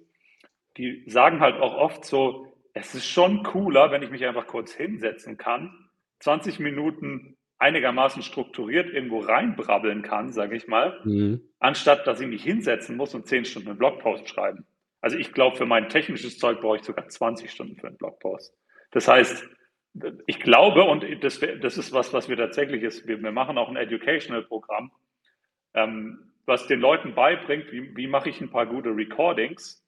die 0.78 1.04
sagen 1.08 1.40
halt 1.40 1.60
auch 1.60 1.76
oft 1.76 2.06
so, 2.06 2.48
es 2.74 2.96
ist 2.96 3.08
schon 3.08 3.44
cooler, 3.44 3.92
wenn 3.92 4.04
ich 4.04 4.10
mich 4.10 4.26
einfach 4.26 4.48
kurz 4.48 4.74
hinsetzen 4.74 5.38
kann, 5.38 5.90
20 6.20 6.60
Minuten 6.60 7.38
einigermaßen 7.58 8.24
strukturiert 8.24 8.92
irgendwo 8.92 9.20
reinbrabbeln 9.20 10.02
kann, 10.02 10.32
sage 10.32 10.56
ich 10.56 10.68
mal, 10.68 11.00
mhm. 11.04 11.42
anstatt 11.60 12.08
dass 12.08 12.20
ich 12.20 12.28
mich 12.28 12.44
hinsetzen 12.44 12.98
muss 12.98 13.14
und 13.14 13.28
10 13.28 13.46
Stunden 13.46 13.70
einen 13.70 13.78
Blogpost 13.78 14.28
schreiben. 14.28 14.66
Also 15.00 15.18
ich 15.18 15.34
glaube, 15.34 15.58
für 15.58 15.66
mein 15.66 15.90
technisches 15.90 16.38
Zeug 16.38 16.62
brauche 16.62 16.78
ich 16.78 16.84
sogar 16.84 17.08
20 17.08 17.52
Stunden 17.52 17.76
für 17.76 17.88
einen 17.88 17.98
Blogpost. 17.98 18.56
Das 18.92 19.08
heißt, 19.08 19.48
ich 20.26 20.40
glaube, 20.40 20.84
und 20.84 21.06
das, 21.24 21.40
das 21.40 21.78
ist 21.78 21.92
was, 21.92 22.14
was 22.14 22.30
wir 22.30 22.38
tatsächlich 22.38 22.84
ist, 22.84 23.08
wir, 23.08 23.22
wir 23.22 23.32
machen 23.32 23.58
auch 23.58 23.70
ein 23.70 23.76
Educational-Programm, 23.76 24.92
ähm, 25.74 26.32
was 26.46 26.68
den 26.68 26.80
Leuten 26.80 27.14
beibringt, 27.14 27.72
wie, 27.72 27.96
wie 27.96 28.08
mache 28.08 28.30
ich 28.30 28.42
ein 28.42 28.50
paar 28.50 28.66
gute 28.66 28.90
Recordings 28.90 29.81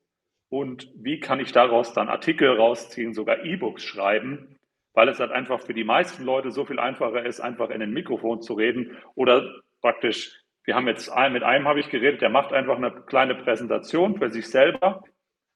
und 0.53 0.87
wie 0.93 1.19
kann 1.19 1.39
ich 1.39 1.51
daraus 1.51 1.93
dann 1.93 2.09
Artikel 2.09 2.47
rausziehen, 2.47 3.15
sogar 3.15 3.43
E-Books 3.43 3.83
schreiben, 3.83 4.59
weil 4.93 5.09
es 5.09 5.19
halt 5.19 5.31
einfach 5.31 5.61
für 5.61 5.73
die 5.73 5.83
meisten 5.83 6.23
Leute 6.23 6.51
so 6.51 6.63
viel 6.63 6.77
einfacher 6.77 7.25
ist, 7.25 7.39
einfach 7.39 7.71
in 7.71 7.81
ein 7.81 7.91
Mikrofon 7.91 8.39
zu 8.43 8.53
reden 8.53 8.95
oder 9.15 9.51
praktisch, 9.81 10.31
wir 10.63 10.75
haben 10.75 10.87
jetzt 10.87 11.11
mit 11.31 11.41
einem 11.41 11.67
habe 11.67 11.79
ich 11.79 11.89
geredet, 11.89 12.21
der 12.21 12.29
macht 12.29 12.53
einfach 12.53 12.77
eine 12.77 12.91
kleine 12.91 13.33
Präsentation 13.33 14.19
für 14.19 14.29
sich 14.29 14.47
selber 14.47 15.03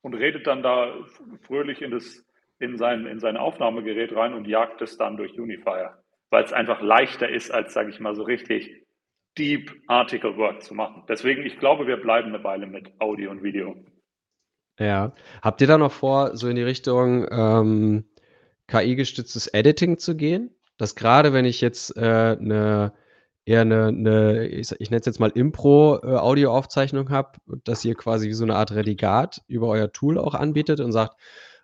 und 0.01 0.15
redet 0.15 0.47
dann 0.47 0.63
da 0.63 0.91
fröhlich 1.43 1.83
in, 1.83 1.91
das, 1.91 2.25
in, 2.57 2.75
sein, 2.79 3.05
in 3.05 3.19
sein 3.19 3.37
Aufnahmegerät 3.37 4.15
rein 4.15 4.33
und 4.33 4.47
jagt 4.47 4.81
es 4.81 4.97
dann 4.97 5.15
durch 5.15 5.39
Unifier, 5.39 5.93
weil 6.31 6.43
es 6.43 6.53
einfach 6.53 6.81
leichter 6.81 7.29
ist, 7.29 7.51
als, 7.51 7.71
sage 7.71 7.91
ich 7.91 7.99
mal, 7.99 8.15
so 8.15 8.23
richtig 8.23 8.83
Deep 9.37 9.71
Article 9.85 10.37
Work 10.37 10.63
zu 10.63 10.73
machen. 10.73 11.03
Deswegen, 11.07 11.45
ich 11.45 11.59
glaube, 11.59 11.85
wir 11.85 11.97
bleiben 11.97 12.29
eine 12.33 12.43
Weile 12.43 12.65
mit 12.65 12.99
Audio 12.99 13.29
und 13.29 13.43
Video. 13.43 13.75
Ja. 14.79 15.13
Habt 15.41 15.61
ihr 15.61 15.67
da 15.67 15.77
noch 15.77 15.91
vor, 15.91 16.37
so 16.37 16.47
in 16.47 16.55
die 16.55 16.63
Richtung 16.63 17.27
ähm, 17.31 18.05
KI-gestütztes 18.67 19.47
Editing 19.47 19.97
zu 19.97 20.15
gehen? 20.15 20.55
Dass 20.77 20.95
gerade 20.95 21.33
wenn 21.33 21.45
ich 21.45 21.61
jetzt 21.61 21.95
äh, 21.97 22.37
eine 22.39 22.93
eher 23.45 23.61
eine, 23.61 23.87
eine 23.87 24.47
ich, 24.47 24.71
ich 24.79 24.89
nenne 24.91 24.99
es 24.99 25.05
jetzt 25.05 25.19
mal 25.19 25.31
Impro-Audioaufzeichnung 25.31 27.09
habe, 27.09 27.39
dass 27.63 27.85
ihr 27.85 27.95
quasi 27.95 28.31
so 28.33 28.43
eine 28.43 28.55
Art 28.55 28.71
Redigat 28.71 29.41
über 29.47 29.67
euer 29.69 29.91
Tool 29.91 30.17
auch 30.17 30.35
anbietet 30.35 30.81
und 30.81 30.91
sagt, 30.91 31.15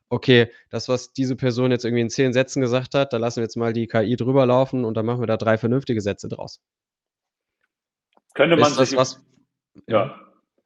okay, 0.09 0.49
das, 0.69 0.87
was 0.87 1.11
diese 1.11 1.35
Person 1.35 1.71
jetzt 1.71 1.83
irgendwie 1.83 2.01
in 2.01 2.09
zehn 2.09 2.33
Sätzen 2.33 2.61
gesagt 2.61 2.95
hat, 2.95 3.11
da 3.11 3.17
lassen 3.17 3.37
wir 3.37 3.43
jetzt 3.43 3.57
mal 3.57 3.73
die 3.73 3.87
KI 3.87 4.15
drüber 4.15 4.45
laufen 4.45 4.85
und 4.85 4.95
dann 4.95 5.05
machen 5.05 5.21
wir 5.21 5.27
da 5.27 5.37
drei 5.37 5.57
vernünftige 5.57 6.01
Sätze 6.01 6.29
draus. 6.29 6.61
Könnte 8.33 8.55
man 8.55 8.71
sich. 8.71 8.95
Was, 8.95 9.21
ja. 9.87 10.19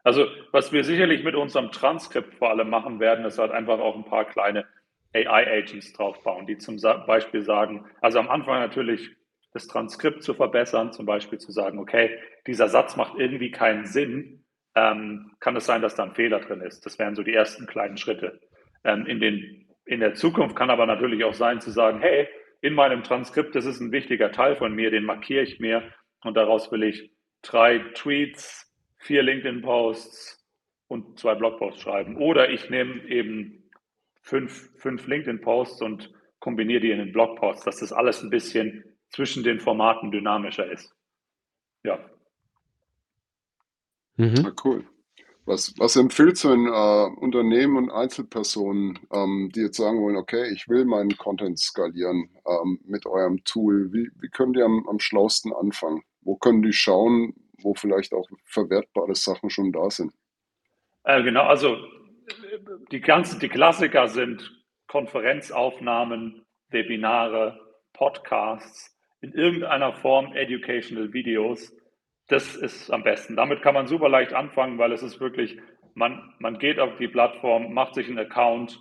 Also, 0.07 0.25
was 0.53 0.71
wir 0.71 0.85
sicherlich 0.85 1.25
mit 1.25 1.35
unserem 1.35 1.69
Transkript 1.69 2.35
vor 2.35 2.49
allem 2.49 2.69
machen 2.69 3.01
werden, 3.01 3.25
ist 3.25 3.39
halt 3.39 3.51
einfach 3.51 3.77
auch 3.79 3.93
ein 3.93 4.05
paar 4.05 4.23
kleine 4.23 4.65
AI-Agents 5.13 5.91
draufbauen, 5.91 6.47
die 6.47 6.57
zum 6.57 6.77
Beispiel 7.05 7.41
sagen, 7.41 7.83
also 7.99 8.17
am 8.19 8.29
Anfang 8.29 8.61
natürlich 8.61 9.09
das 9.51 9.67
Transkript 9.67 10.23
zu 10.23 10.33
verbessern, 10.33 10.93
zum 10.93 11.05
Beispiel 11.05 11.39
zu 11.39 11.51
sagen, 11.51 11.77
okay, 11.77 12.17
dieser 12.47 12.69
Satz 12.69 12.95
macht 12.95 13.19
irgendwie 13.19 13.51
keinen 13.51 13.85
Sinn, 13.85 14.45
ähm, 14.75 15.33
kann 15.41 15.57
es 15.57 15.65
sein, 15.65 15.81
dass 15.81 15.95
da 15.95 16.03
ein 16.03 16.15
Fehler 16.15 16.39
drin 16.39 16.61
ist. 16.61 16.85
Das 16.85 16.97
wären 16.99 17.15
so 17.15 17.23
die 17.23 17.33
ersten 17.33 17.67
kleinen 17.67 17.97
Schritte. 17.97 18.39
Ähm, 18.85 19.05
in, 19.07 19.19
den, 19.19 19.67
in 19.83 19.99
der 19.99 20.13
Zukunft 20.13 20.55
kann 20.55 20.69
aber 20.69 20.85
natürlich 20.85 21.25
auch 21.25 21.33
sein 21.33 21.59
zu 21.59 21.69
sagen, 21.69 21.99
hey, 21.99 22.29
in 22.61 22.75
meinem 22.75 23.03
Transkript, 23.03 23.55
das 23.55 23.65
ist 23.65 23.81
ein 23.81 23.91
wichtiger 23.91 24.31
Teil 24.31 24.55
von 24.55 24.73
mir, 24.73 24.89
den 24.89 25.03
markiere 25.03 25.43
ich 25.43 25.59
mir 25.59 25.83
und 26.23 26.37
daraus 26.37 26.71
will 26.71 26.83
ich 26.83 27.11
drei 27.41 27.79
Tweets, 27.93 28.66
vier 28.97 29.23
LinkedIn-Posts 29.23 30.45
und 30.87 31.19
zwei 31.19 31.35
Blogposts 31.35 31.81
schreiben. 31.81 32.17
Oder 32.17 32.49
ich 32.49 32.69
nehme 32.69 33.03
eben 33.07 33.69
fünf, 34.21 34.69
fünf 34.77 35.07
LinkedIn-Posts 35.07 35.81
und 35.81 36.13
kombiniere 36.39 36.81
die 36.81 36.91
in 36.91 36.99
den 36.99 37.11
Blogposts, 37.11 37.65
dass 37.65 37.79
das 37.79 37.91
alles 37.91 38.21
ein 38.21 38.29
bisschen 38.29 38.83
zwischen 39.09 39.43
den 39.43 39.59
Formaten 39.59 40.11
dynamischer 40.11 40.71
ist. 40.71 40.93
Ja. 41.83 41.99
Mhm. 44.17 44.35
Ja, 44.35 44.51
cool. 44.63 44.85
Was, 45.45 45.73
was 45.77 45.95
empfiehlst 45.95 46.43
du 46.43 46.51
in 46.51 46.67
äh, 46.67 47.21
Unternehmen 47.21 47.77
und 47.77 47.89
Einzelpersonen, 47.89 48.99
ähm, 49.13 49.49
die 49.55 49.61
jetzt 49.61 49.77
sagen 49.77 50.01
wollen, 50.01 50.17
okay, 50.17 50.51
ich 50.51 50.67
will 50.67 50.83
meinen 50.83 51.15
Content 51.15 51.57
skalieren 51.57 52.29
ähm, 52.45 52.81
mit 52.83 53.05
eurem 53.05 53.41
Tool? 53.45 53.93
Wie, 53.93 54.09
wie 54.19 54.27
können 54.27 54.51
die 54.51 54.61
am, 54.61 54.85
am 54.89 54.99
schlausten 54.99 55.53
anfangen? 55.53 56.03
Wo 56.19 56.35
können 56.35 56.61
die 56.63 56.73
schauen, 56.73 57.33
wo 57.61 57.73
vielleicht 57.73 58.13
auch 58.13 58.27
verwertbare 58.45 59.15
Sachen 59.15 59.49
schon 59.49 59.71
da 59.71 59.89
sind? 59.89 60.13
Äh, 61.03 61.23
genau, 61.23 61.43
also 61.43 61.77
die 62.91 63.01
ganzen, 63.01 63.39
die 63.39 63.49
Klassiker 63.49 64.07
sind 64.07 64.51
Konferenzaufnahmen, 64.87 66.45
Webinare, 66.69 67.59
Podcasts, 67.93 68.95
in 69.21 69.33
irgendeiner 69.33 69.93
Form 69.93 70.33
Educational 70.35 71.13
Videos. 71.13 71.73
Das 72.27 72.55
ist 72.55 72.91
am 72.91 73.03
besten. 73.03 73.35
Damit 73.35 73.61
kann 73.61 73.73
man 73.73 73.87
super 73.87 74.09
leicht 74.09 74.33
anfangen, 74.33 74.77
weil 74.77 74.91
es 74.91 75.01
ist 75.01 75.19
wirklich, 75.19 75.57
man, 75.93 76.33
man 76.39 76.59
geht 76.59 76.79
auf 76.79 76.97
die 76.97 77.07
Plattform, 77.07 77.73
macht 77.73 77.95
sich 77.95 78.07
einen 78.07 78.19
Account, 78.19 78.79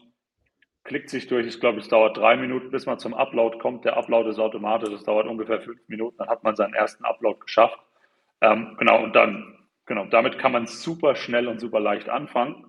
klickt 0.85 1.11
sich 1.11 1.27
durch. 1.29 1.47
Ich 1.47 1.61
glaube, 1.61 1.79
es 1.79 1.89
dauert 1.89 2.17
drei 2.17 2.37
Minuten, 2.37 2.71
bis 2.71 2.87
man 2.87 2.99
zum 2.99 3.15
Upload 3.15 3.59
kommt. 3.59 3.85
Der 3.85 3.97
Upload 3.97 4.29
ist 4.29 4.39
automatisch, 4.39 4.93
es 4.93 5.05
dauert 5.05 5.27
ungefähr 5.27 5.61
fünf 5.61 5.81
Minuten, 5.89 6.17
dann 6.19 6.29
hat 6.29 6.43
man 6.43 6.57
seinen 6.57 6.75
ersten 6.75 7.05
Upload 7.05 7.39
geschafft. 7.41 7.79
Ähm, 8.41 8.77
genau, 8.79 9.05
und 9.05 9.15
dann, 9.15 9.55
genau, 9.87 10.07
damit 10.07 10.39
kann 10.39 10.53
man 10.53 10.67
super 10.67 11.15
schnell 11.17 11.49
und 11.49 11.61
super 11.61 11.81
leicht 11.81 12.09
anfangen. 12.09 12.65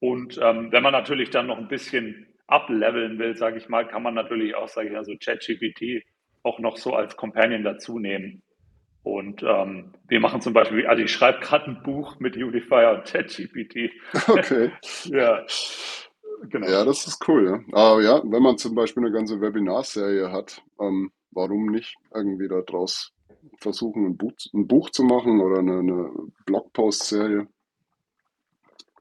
Und 0.00 0.38
ähm, 0.42 0.70
wenn 0.72 0.82
man 0.82 0.92
natürlich 0.92 1.30
dann 1.30 1.46
noch 1.46 1.58
ein 1.58 1.68
bisschen 1.68 2.26
ableveln 2.46 3.18
will, 3.18 3.36
sage 3.36 3.58
ich 3.58 3.68
mal, 3.68 3.86
kann 3.86 4.02
man 4.02 4.14
natürlich 4.14 4.54
auch, 4.54 4.68
sage 4.68 4.88
ich 4.88 4.94
mal, 4.94 5.04
so 5.04 5.14
ChatGPT 5.18 6.04
auch 6.42 6.58
noch 6.58 6.76
so 6.76 6.94
als 6.94 7.16
Companion 7.16 7.64
dazu 7.64 7.98
nehmen. 7.98 8.42
Und 9.02 9.42
ähm, 9.42 9.92
wir 10.08 10.20
machen 10.20 10.40
zum 10.40 10.52
Beispiel, 10.52 10.86
also 10.86 11.02
ich 11.02 11.12
schreibe 11.12 11.40
gerade 11.40 11.66
ein 11.66 11.82
Buch 11.82 12.18
mit 12.18 12.36
Unifier 12.36 12.92
und 12.92 13.04
ChatGPT. 13.04 13.90
Okay. 14.28 14.70
ja. 15.04 15.44
Genau. 16.50 16.68
Ja, 16.68 16.84
das 16.84 17.06
ist 17.06 17.26
cool. 17.28 17.62
Ja. 17.68 17.78
Aber 17.78 18.02
ja, 18.02 18.22
wenn 18.24 18.42
man 18.42 18.58
zum 18.58 18.74
Beispiel 18.74 19.04
eine 19.04 19.12
ganze 19.12 19.40
Webinarserie 19.40 20.30
hat, 20.30 20.62
ähm, 20.80 21.10
warum 21.30 21.66
nicht 21.66 21.94
irgendwie 22.14 22.48
daraus 22.48 23.12
versuchen, 23.58 24.06
ein 24.06 24.16
Buch, 24.16 24.32
ein 24.52 24.66
Buch 24.66 24.90
zu 24.90 25.04
machen 25.04 25.40
oder 25.40 25.60
eine, 25.60 25.78
eine 25.78 26.10
Blogpost-Serie? 26.46 27.48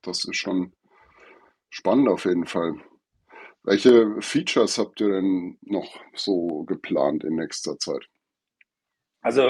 Das 0.02 0.26
ist 0.26 0.38
schon 0.38 0.74
spannend 1.70 2.08
auf 2.10 2.26
jeden 2.26 2.46
Fall. 2.46 2.76
Welche 3.64 4.22
Features 4.22 4.78
habt 4.78 5.02
ihr 5.02 5.10
denn 5.10 5.58
noch 5.62 6.00
so 6.14 6.64
geplant 6.66 7.24
in 7.24 7.36
nächster 7.36 7.78
Zeit? 7.80 8.08
Also 9.22 9.48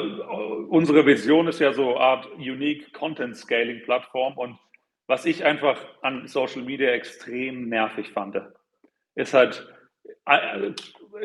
unsere 0.69 1.05
Vision 1.05 1.49
ist 1.49 1.60
ja 1.60 1.73
so 1.73 1.89
eine 1.89 1.99
Art 1.99 2.31
Unique 2.38 2.93
Content 2.93 3.36
Scaling 3.36 3.84
Plattform 3.84 4.38
und 4.38 4.58
was 5.08 5.25
ich 5.25 5.43
einfach 5.43 5.86
an 6.01 6.27
Social 6.27 6.62
Media 6.62 6.91
extrem 6.91 7.67
nervig 7.67 8.12
fand, 8.12 8.41
ist 9.15 9.34
halt, 9.34 9.67
äh, 10.25 10.71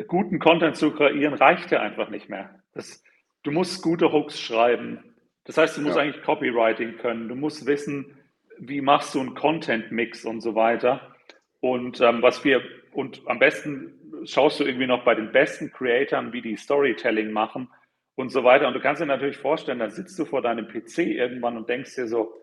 guten 0.07 0.39
Content 0.39 0.75
zu 0.75 0.91
kreieren, 0.91 1.33
reicht 1.33 1.71
ja 1.71 1.79
einfach 1.79 2.09
nicht 2.09 2.29
mehr. 2.29 2.61
Das, 2.73 3.03
du 3.43 3.51
musst 3.51 3.81
gute 3.81 4.11
Hooks 4.11 4.39
schreiben. 4.39 5.15
Das 5.45 5.57
heißt, 5.57 5.77
du 5.77 5.81
musst 5.81 5.95
ja. 5.95 6.03
eigentlich 6.03 6.23
Copywriting 6.23 6.97
können. 6.97 7.27
Du 7.27 7.35
musst 7.35 7.65
wissen, 7.65 8.17
wie 8.57 8.81
machst 8.81 9.15
du 9.15 9.19
einen 9.19 9.33
Content-Mix 9.33 10.25
und 10.25 10.41
so 10.41 10.55
weiter. 10.55 11.15
Und 11.59 11.99
ähm, 12.01 12.21
was 12.21 12.43
wir, 12.43 12.61
und 12.93 13.21
am 13.27 13.39
besten 13.39 14.23
schaust 14.25 14.59
du 14.59 14.63
irgendwie 14.65 14.87
noch 14.87 15.03
bei 15.03 15.15
den 15.15 15.31
besten 15.31 15.71
Creatoren, 15.71 16.33
wie 16.33 16.41
die 16.41 16.57
Storytelling 16.57 17.31
machen 17.31 17.69
und 18.15 18.29
so 18.29 18.43
weiter. 18.43 18.67
Und 18.67 18.73
du 18.73 18.79
kannst 18.79 19.01
dir 19.01 19.05
natürlich 19.05 19.37
vorstellen, 19.37 19.79
dann 19.79 19.91
sitzt 19.91 20.17
du 20.19 20.25
vor 20.25 20.41
deinem 20.41 20.67
PC 20.67 20.99
irgendwann 20.99 21.57
und 21.57 21.69
denkst 21.69 21.95
dir 21.95 22.07
so, 22.07 22.33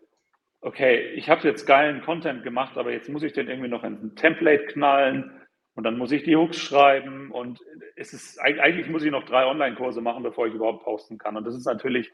okay, 0.61 1.13
ich 1.15 1.29
habe 1.31 1.47
jetzt 1.47 1.67
geilen 1.67 2.03
Content 2.03 2.43
gemacht, 2.43 2.77
aber 2.77 2.91
jetzt 2.91 3.09
muss 3.09 3.23
ich 3.23 3.33
den 3.33 3.49
irgendwie 3.49 3.69
noch 3.69 3.85
in 3.85 3.95
ein 3.95 4.17
Template 4.17 4.67
knallen 4.67 5.41
und 5.79 5.85
dann 5.85 5.97
muss 5.97 6.11
ich 6.11 6.25
die 6.25 6.35
Hooks 6.35 6.59
schreiben 6.59 7.31
und 7.31 7.61
es 7.95 8.13
ist 8.13 8.41
eigentlich 8.41 8.89
muss 8.89 9.05
ich 9.05 9.13
noch 9.13 9.25
drei 9.25 9.47
Online-Kurse 9.47 10.01
machen, 10.01 10.25
bevor 10.25 10.49
ich 10.49 10.55
überhaupt 10.55 10.83
posten 10.83 11.19
kann. 11.19 11.37
Und 11.37 11.47
das 11.47 11.55
ist 11.55 11.67
natürlich, 11.67 12.11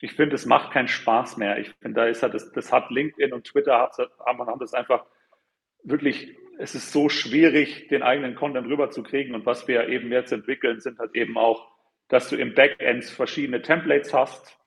ich 0.00 0.14
finde, 0.14 0.34
es 0.34 0.46
macht 0.46 0.72
keinen 0.72 0.88
Spaß 0.88 1.36
mehr. 1.36 1.56
Ich 1.60 1.70
finde, 1.80 2.00
da 2.00 2.06
ist 2.08 2.24
halt 2.24 2.34
das, 2.34 2.50
das 2.50 2.72
hat 2.72 2.90
LinkedIn 2.90 3.32
und 3.32 3.44
Twitter 3.44 3.88
haben, 4.26 4.58
das 4.58 4.74
einfach 4.74 5.04
wirklich, 5.84 6.36
es 6.58 6.74
ist 6.74 6.90
so 6.90 7.08
schwierig, 7.08 7.86
den 7.86 8.02
eigenen 8.02 8.34
Content 8.34 8.66
rüberzukriegen. 8.66 9.36
Und 9.36 9.46
was 9.46 9.68
wir 9.68 9.88
eben 9.88 10.10
jetzt 10.10 10.32
entwickeln, 10.32 10.80
sind 10.80 10.98
halt 10.98 11.14
eben 11.14 11.38
auch, 11.38 11.70
dass 12.08 12.28
du 12.28 12.34
im 12.34 12.52
Backend 12.52 13.04
verschiedene 13.04 13.62
Templates 13.62 14.12
hast, 14.12 14.58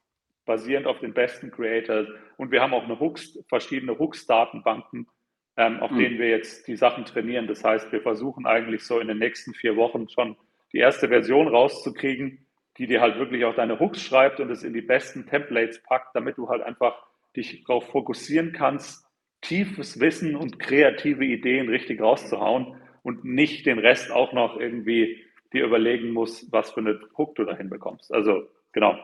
basierend 0.46 0.88
auf 0.88 1.02
den 1.02 1.14
besten 1.14 1.52
Creators. 1.52 2.08
Und 2.38 2.52
wir 2.52 2.62
haben 2.62 2.74
auch 2.74 2.86
eine 2.86 2.98
Hooks, 2.98 3.44
verschiedene 3.50 4.00
Hooks-Datenbanken, 4.00 5.10
ähm, 5.58 5.80
auf 5.80 5.92
mhm. 5.92 6.00
denen 6.00 6.20
wir 6.20 6.30
jetzt 6.30 6.68
die 6.68 6.76
Sachen 6.76 7.06
trainieren. 7.06 7.48
Das 7.48 7.64
heißt, 7.64 7.92
wir 7.92 8.02
versuchen 8.02 8.46
eigentlich 8.46 8.84
so 8.84 9.00
in 9.00 9.08
den 9.08 9.18
nächsten 9.18 9.54
vier 9.54 9.76
Wochen 9.76 10.08
schon 10.08 10.38
die 10.72 10.78
erste 10.78 11.08
Version 11.08 11.48
rauszukriegen, 11.48 12.46
die 12.78 12.88
dir 12.88 13.02
halt 13.02 13.18
wirklich 13.18 13.44
auch 13.46 13.56
deine 13.56 13.80
Hooks 13.80 14.02
schreibt 14.02 14.40
und 14.40 14.52
es 14.52 14.64
in 14.64 14.74
die 14.74 14.82
besten 14.82 15.26
Templates 15.26 15.82
packt, 15.82 16.16
damit 16.16 16.38
du 16.38 16.48
halt 16.48 16.62
einfach 16.62 16.96
dich 17.36 17.64
darauf 17.64 17.88
fokussieren 17.90 18.52
kannst, 18.52 19.06
tiefes 19.42 20.00
Wissen 20.00 20.36
und 20.36 20.60
kreative 20.60 21.26
Ideen 21.26 21.70
richtig 21.70 22.02
rauszuhauen 22.02 22.76
und 23.04 23.26
nicht 23.26 23.66
den 23.66 23.80
Rest 23.80 24.12
auch 24.12 24.34
noch 24.34 24.60
irgendwie 24.60 25.24
dir 25.54 25.66
überlegen 25.66 26.12
musst, 26.12 26.52
was 26.52 26.72
für 26.72 26.82
eine 26.82 27.00
Hook 27.18 27.36
du 27.36 27.46
dahin 27.46 27.70
bekommst. 27.70 28.14
Also 28.14 28.48
genau, 28.74 28.98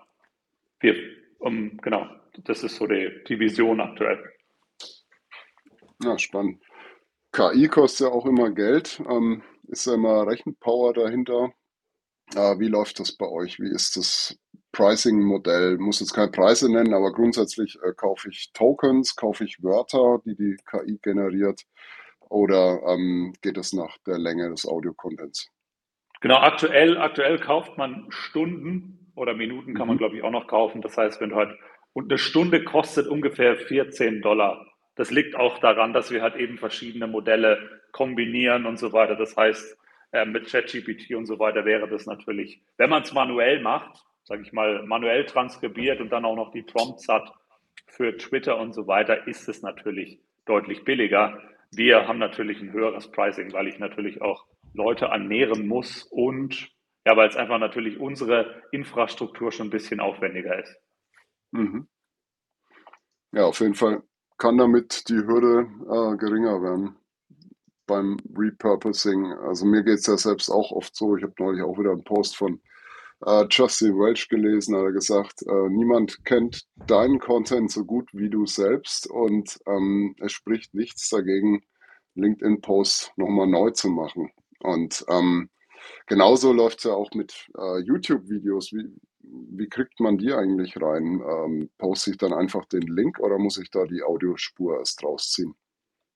wir 0.80 0.96
um, 1.40 1.78
genau, 1.78 2.08
das 2.46 2.64
ist 2.64 2.76
so 2.76 2.88
die, 2.88 3.12
die 3.28 3.40
Vision 3.40 3.82
aktuell. 3.82 4.24
Ja, 6.02 6.18
spannend. 6.18 6.62
KI 7.32 7.68
kostet 7.68 8.08
ja 8.08 8.14
auch 8.14 8.26
immer 8.26 8.52
Geld. 8.52 9.02
Ähm, 9.10 9.44
ist 9.68 9.88
da 9.88 9.96
immer 9.96 10.28
Rechenpower 10.28 10.94
dahinter? 10.94 11.52
Äh, 12.36 12.60
wie 12.60 12.68
läuft 12.68 13.00
das 13.00 13.16
bei 13.16 13.28
euch? 13.28 13.60
Wie 13.60 13.70
ist 13.70 13.98
das 13.98 14.38
Pricing-Modell? 14.72 15.78
Muss 15.78 16.00
jetzt 16.00 16.14
keine 16.14 16.32
Preise 16.32 16.72
nennen, 16.72 16.94
aber 16.94 17.12
grundsätzlich 17.12 17.78
äh, 17.84 17.94
kaufe 17.94 18.30
ich 18.30 18.52
Tokens, 18.54 19.16
kaufe 19.16 19.44
ich 19.44 19.64
Wörter, 19.64 20.22
die 20.26 20.36
die 20.36 20.58
KI 20.66 21.00
generiert, 21.02 21.64
oder 22.30 22.82
ähm, 22.88 23.34
geht 23.42 23.58
es 23.58 23.74
nach 23.74 23.98
der 24.08 24.18
Länge 24.18 24.50
des 24.50 24.66
Audio-Contents? 24.66 25.50
Genau, 26.22 26.38
aktuell, 26.38 26.98
aktuell 26.98 27.38
kauft 27.40 27.78
man 27.78 28.08
Stunden 28.10 29.12
oder 29.16 29.36
Minuten 29.36 29.76
kann 29.76 29.88
man, 29.88 29.98
mhm. 29.98 30.00
glaube 30.00 30.18
ich, 30.18 30.24
auch 30.24 30.32
noch 30.32 30.48
kaufen. 30.48 30.82
Das 30.82 30.98
heißt, 30.98 31.22
wenn 31.22 31.30
du 31.30 31.36
halt, 31.36 31.58
und 31.94 32.12
eine 32.12 32.18
Stunde 32.18 32.64
kostet 32.64 33.08
ungefähr 33.08 33.56
14 33.56 34.22
Dollar. 34.22 34.66
Das 34.96 35.12
liegt 35.12 35.36
auch 35.36 35.60
daran, 35.60 35.94
dass 35.94 36.12
wir 36.12 36.22
halt 36.22 36.36
eben 36.36 36.58
verschiedene 36.58 37.08
Modelle 37.08 37.82
kombinieren 37.92 38.66
und 38.66 38.78
so 38.78 38.94
weiter. 38.94 39.16
Das 39.16 39.36
heißt, 39.36 39.78
äh, 40.12 40.26
mit 40.26 40.48
ChatGPT 40.48 41.16
und 41.16 41.26
so 41.26 41.40
weiter 41.40 41.66
wäre 41.66 41.88
das 41.88 42.06
natürlich, 42.06 42.62
wenn 42.78 42.90
man 42.90 43.04
es 43.04 43.14
manuell 43.14 43.62
macht, 43.62 44.04
sage 44.24 44.44
ich 44.44 44.54
mal, 44.54 44.84
manuell 44.84 45.26
transkribiert 45.26 46.00
und 46.00 46.12
dann 46.12 46.26
auch 46.26 46.36
noch 46.36 46.52
die 46.52 46.62
Prompts 46.62 47.08
hat 47.08 47.34
für 47.88 48.16
Twitter 48.18 48.58
und 48.60 48.74
so 48.74 48.88
weiter, 48.88 49.28
ist 49.28 49.50
es 49.50 49.62
natürlich 49.62 50.20
deutlich 50.46 50.84
billiger. 50.84 51.42
Wir 51.72 52.08
haben 52.08 52.20
natürlich 52.20 52.62
ein 52.62 52.72
höheres 52.72 53.10
Pricing, 53.12 53.52
weil 53.54 53.68
ich 53.68 53.80
natürlich 53.80 54.22
auch 54.22 54.46
Leute 54.74 55.06
ernähren 55.06 55.68
muss 55.68 56.04
und 56.04 56.70
ja, 57.06 57.18
weil 57.18 57.28
es 57.28 57.36
einfach 57.36 57.60
natürlich 57.60 58.00
unsere 58.00 58.64
Infrastruktur 58.72 59.52
schon 59.52 59.68
ein 59.68 59.72
bisschen 59.72 60.00
aufwendiger 60.00 60.60
ist. 60.60 60.80
Mhm. 61.52 61.88
Ja, 63.32 63.46
auf 63.46 63.60
jeden 63.60 63.76
Fall 63.76 64.04
kann 64.38 64.58
damit 64.58 65.10
die 65.10 65.16
Hürde 65.18 65.68
äh, 65.84 66.18
geringer 66.18 66.62
werden 66.62 66.96
beim 67.86 68.18
Repurposing. 68.36 69.26
Also 69.34 69.66
mir 69.66 69.84
geht 69.84 70.00
es 70.00 70.08
ja 70.08 70.18
selbst 70.18 70.50
auch 70.50 70.72
oft 70.72 70.96
so. 70.96 71.18
Ich 71.18 71.24
habe 71.24 71.34
neulich 71.40 71.62
auch 71.64 71.78
wieder 71.78 71.92
einen 71.92 72.04
Post 72.04 72.38
von 72.38 72.62
äh, 73.26 73.46
Justin 73.50 73.98
Welch 73.98 74.28
gelesen, 74.30 74.76
hat 74.76 74.84
er 74.84 74.92
gesagt, 74.92 75.44
äh, 75.44 75.70
niemand 75.70 76.24
kennt 76.26 76.66
deinen 76.88 77.20
Content 77.20 77.72
so 77.72 77.86
gut 77.86 78.10
wie 78.14 78.30
du 78.30 78.46
selbst 78.46 79.10
und 79.10 79.60
ähm, 79.68 80.16
es 80.20 80.32
spricht 80.32 80.74
nichts 80.74 81.10
dagegen, 81.10 81.64
LinkedIn-Posts 82.16 83.12
nochmal 83.16 83.48
neu 83.48 83.72
zu 83.72 83.90
machen. 83.90 84.32
Und 84.60 85.04
ähm, 85.10 85.50
genauso 86.08 86.54
läuft 86.54 86.80
es 86.80 86.84
ja 86.86 86.94
auch 86.94 87.12
mit 87.14 87.48
äh, 87.58 87.80
YouTube-Videos. 87.80 88.72
Wie, 89.58 89.68
kriegt 89.68 90.00
man 90.00 90.18
die 90.18 90.34
eigentlich 90.34 90.76
rein? 90.82 91.22
Ähm, 91.22 91.70
poste 91.78 92.12
ich 92.12 92.18
dann 92.18 92.34
einfach 92.34 92.66
den 92.66 92.82
Link 92.82 93.20
oder 93.20 93.38
muss 93.38 93.58
ich 93.58 93.70
da 93.72 93.86
die 93.86 94.04
Audiospur 94.04 94.80
erst 94.80 95.04
rausziehen? 95.04 95.56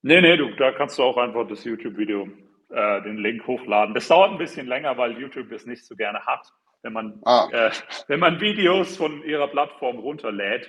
Nee, 0.02 0.20
nee, 0.20 0.36
du, 0.36 0.54
da 0.56 0.72
kannst 0.72 0.98
du 0.98 1.02
auch 1.02 1.16
einfach 1.16 1.46
das 1.48 1.64
YouTube-Video, 1.64 2.28
äh, 2.70 3.02
den 3.02 3.18
Link 3.18 3.46
hochladen. 3.46 3.94
Das 3.94 4.08
dauert 4.08 4.32
ein 4.32 4.38
bisschen 4.38 4.66
länger, 4.66 4.96
weil 4.96 5.18
YouTube 5.18 5.50
es 5.52 5.66
nicht 5.66 5.84
so 5.84 5.96
gerne 5.96 6.20
hat, 6.24 6.46
wenn 6.82 6.92
man, 6.92 7.20
ah. 7.24 7.48
äh, 7.50 7.70
wenn 8.06 8.20
man 8.20 8.40
Videos 8.40 8.96
von 8.96 9.22
ihrer 9.24 9.48
Plattform 9.48 9.98
runterlädt. 9.98 10.68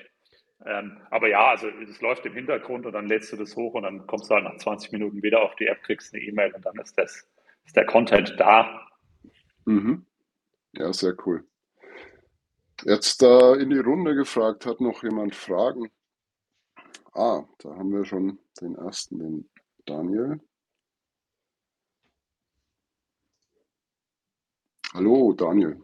Ähm, 0.65 0.97
aber 1.09 1.29
ja, 1.29 1.47
also 1.51 1.67
es 1.69 2.01
läuft 2.01 2.25
im 2.25 2.33
Hintergrund 2.33 2.85
und 2.85 2.93
dann 2.93 3.07
lädst 3.07 3.31
du 3.31 3.37
das 3.37 3.55
hoch 3.55 3.75
und 3.75 3.83
dann 3.83 4.05
kommst 4.07 4.29
du 4.29 4.35
halt 4.35 4.43
nach 4.43 4.57
20 4.57 4.91
Minuten 4.91 5.23
wieder 5.23 5.41
auf 5.41 5.55
die 5.55 5.67
App, 5.67 5.81
kriegst 5.83 6.13
eine 6.13 6.23
E-Mail 6.23 6.53
und 6.53 6.65
dann 6.65 6.77
ist 6.79 6.97
das 6.97 7.27
ist 7.69 7.75
der 7.75 7.85
Content 7.85 8.33
da. 8.39 8.87
Mhm. 9.65 10.05
Ja, 10.73 10.91
sehr 10.91 11.15
cool. 11.25 11.45
Jetzt 12.83 13.23
äh, 13.23 13.53
in 13.55 13.69
die 13.69 13.79
Runde 13.79 14.15
gefragt, 14.15 14.65
hat 14.65 14.79
noch 14.79 15.03
jemand 15.03 15.35
Fragen? 15.35 15.89
Ah, 17.13 17.43
da 17.59 17.69
haben 17.75 17.91
wir 17.91 18.05
schon 18.05 18.39
den 18.61 18.75
ersten, 18.75 19.19
den 19.19 19.49
Daniel. 19.85 20.39
Hallo, 24.93 25.33
Daniel. 25.33 25.81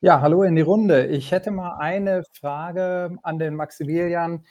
Ja, 0.00 0.20
hallo 0.20 0.42
in 0.42 0.56
die 0.56 0.62
Runde. 0.62 1.06
Ich 1.06 1.30
hätte 1.30 1.50
mal 1.50 1.76
eine 1.78 2.24
Frage 2.34 3.16
an 3.22 3.38
den 3.38 3.54
Maximilian 3.54 4.44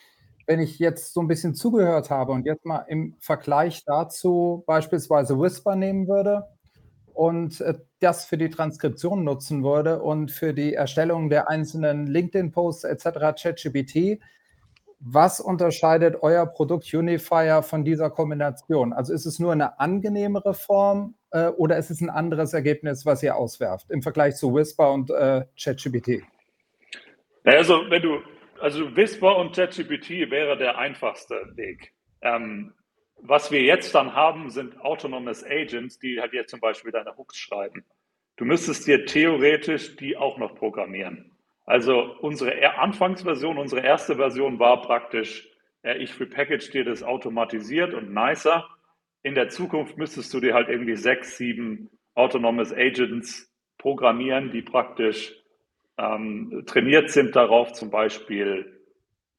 wenn 0.46 0.60
ich 0.60 0.80
jetzt 0.80 1.14
so 1.14 1.22
ein 1.22 1.28
bisschen 1.28 1.56
zugehört 1.56 2.10
habe 2.10 2.32
und 2.32 2.46
jetzt 2.46 2.66
mal 2.66 2.86
im 2.88 3.16
Vergleich 3.20 3.86
dazu 3.86 4.64
beispielsweise 4.68 5.40
Whisper 5.40 5.76
nehmen 5.76 6.08
würde 6.08 6.48
und 7.14 7.62
äh, 7.62 7.76
das 8.04 8.26
für 8.26 8.38
die 8.38 8.50
Transkription 8.50 9.24
nutzen 9.24 9.64
würde 9.64 10.02
und 10.02 10.32
für 10.32 10.54
die 10.54 10.74
Erstellung 10.74 11.30
der 11.30 11.50
einzelnen 11.50 12.08
LinkedIn-Posts 12.08 12.84
etc. 12.84 13.42
ChatGPT, 13.42 14.20
was 15.00 15.40
unterscheidet 15.40 16.18
euer 16.22 16.46
Produkt 16.46 16.94
Unifier 16.94 17.62
von 17.64 17.84
dieser 17.84 18.10
Kombination? 18.10 18.94
Also 18.94 19.14
ist 19.14 19.26
es 19.26 19.40
nur 19.40 19.52
eine 19.52 19.80
angenehmere 19.80 20.54
Form 20.54 21.16
äh, 21.32 21.48
oder 21.48 21.78
ist 21.78 21.90
es 21.90 22.02
ein 22.02 22.10
anderes 22.10 22.54
Ergebnis, 22.54 23.06
was 23.06 23.24
ihr 23.24 23.36
auswerft 23.36 23.90
im 23.90 24.02
Vergleich 24.02 24.36
zu 24.36 24.54
Whisper 24.54 24.92
und 24.92 25.10
äh, 25.10 25.46
ChatGPT? 25.62 26.24
Also 27.44 27.82
wenn 27.90 28.02
du 28.02 28.20
also 28.62 28.96
Whisper 28.96 29.36
und 29.38 29.54
ChatGPT 29.54 30.32
wäre 30.32 30.58
der 30.58 30.78
einfachste 30.78 31.36
Weg. 31.56 31.92
Ähm, 32.22 32.74
was 33.26 33.52
wir 33.52 33.62
jetzt 33.62 33.96
dann 33.96 34.14
haben, 34.14 34.50
sind 34.50 34.80
Autonomous 34.82 35.44
Agents, 35.44 35.98
die 35.98 36.20
halt 36.20 36.34
jetzt 36.34 36.52
zum 36.52 36.60
Beispiel 36.60 36.92
deine 36.92 37.16
Hooks 37.18 37.38
schreiben. 37.38 37.86
Du 38.36 38.46
müsstest 38.46 38.86
dir 38.88 39.06
theoretisch 39.06 39.96
die 39.96 40.18
auch 40.18 40.38
noch 40.38 40.56
programmieren. 40.56 41.32
Also 41.66 42.18
unsere 42.20 42.78
Anfangsversion, 42.78 43.58
unsere 43.58 43.82
erste 43.82 44.18
Version 44.18 44.60
war 44.60 44.82
praktisch, 44.82 45.48
äh, 45.84 45.98
ich 45.98 46.20
repackage 46.20 46.70
dir 46.72 46.84
das 46.84 47.04
automatisiert 47.04 47.94
und 47.94 48.14
nicer. 48.14 48.68
In 49.22 49.36
der 49.36 49.48
Zukunft 49.48 49.98
müsstest 49.98 50.34
du 50.34 50.42
dir 50.42 50.54
halt 50.54 50.68
irgendwie 50.68 50.98
sechs, 50.98 51.38
sieben 51.38 51.90
Autonomous 52.16 52.74
Agents 52.74 53.50
programmieren, 53.78 54.52
die 54.52 54.62
praktisch 54.62 55.34
ähm, 55.98 56.64
trainiert 56.66 57.10
sind 57.10 57.36
darauf, 57.36 57.72
zum 57.72 57.90
Beispiel 57.90 58.83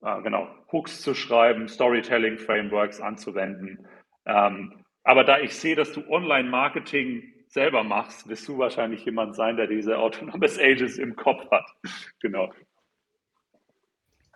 äh, 0.05 0.23
genau, 0.23 0.47
Hooks 0.71 1.01
zu 1.01 1.15
schreiben, 1.15 1.69
Storytelling-Frameworks 1.69 3.01
anzuwenden. 3.01 3.87
Ähm, 4.27 4.85
aber 5.03 5.25
da 5.25 5.41
ich 5.41 5.55
sehe, 5.57 5.77
dass 5.77 5.93
du 5.93 6.07
Online-Marketing 6.09 7.23
selber 7.49 7.85
machst, 7.85 8.29
wirst 8.29 8.49
du 8.49 8.59
wahrscheinlich 8.59 9.05
jemand 9.05 9.35
sein, 9.35 9.57
der 9.57 9.67
diese 9.67 9.99
Autonomous 9.99 10.59
Agents 10.59 10.99
im 10.99 11.17
Kopf 11.17 11.51
hat. 11.51 11.67
genau. 12.21 12.53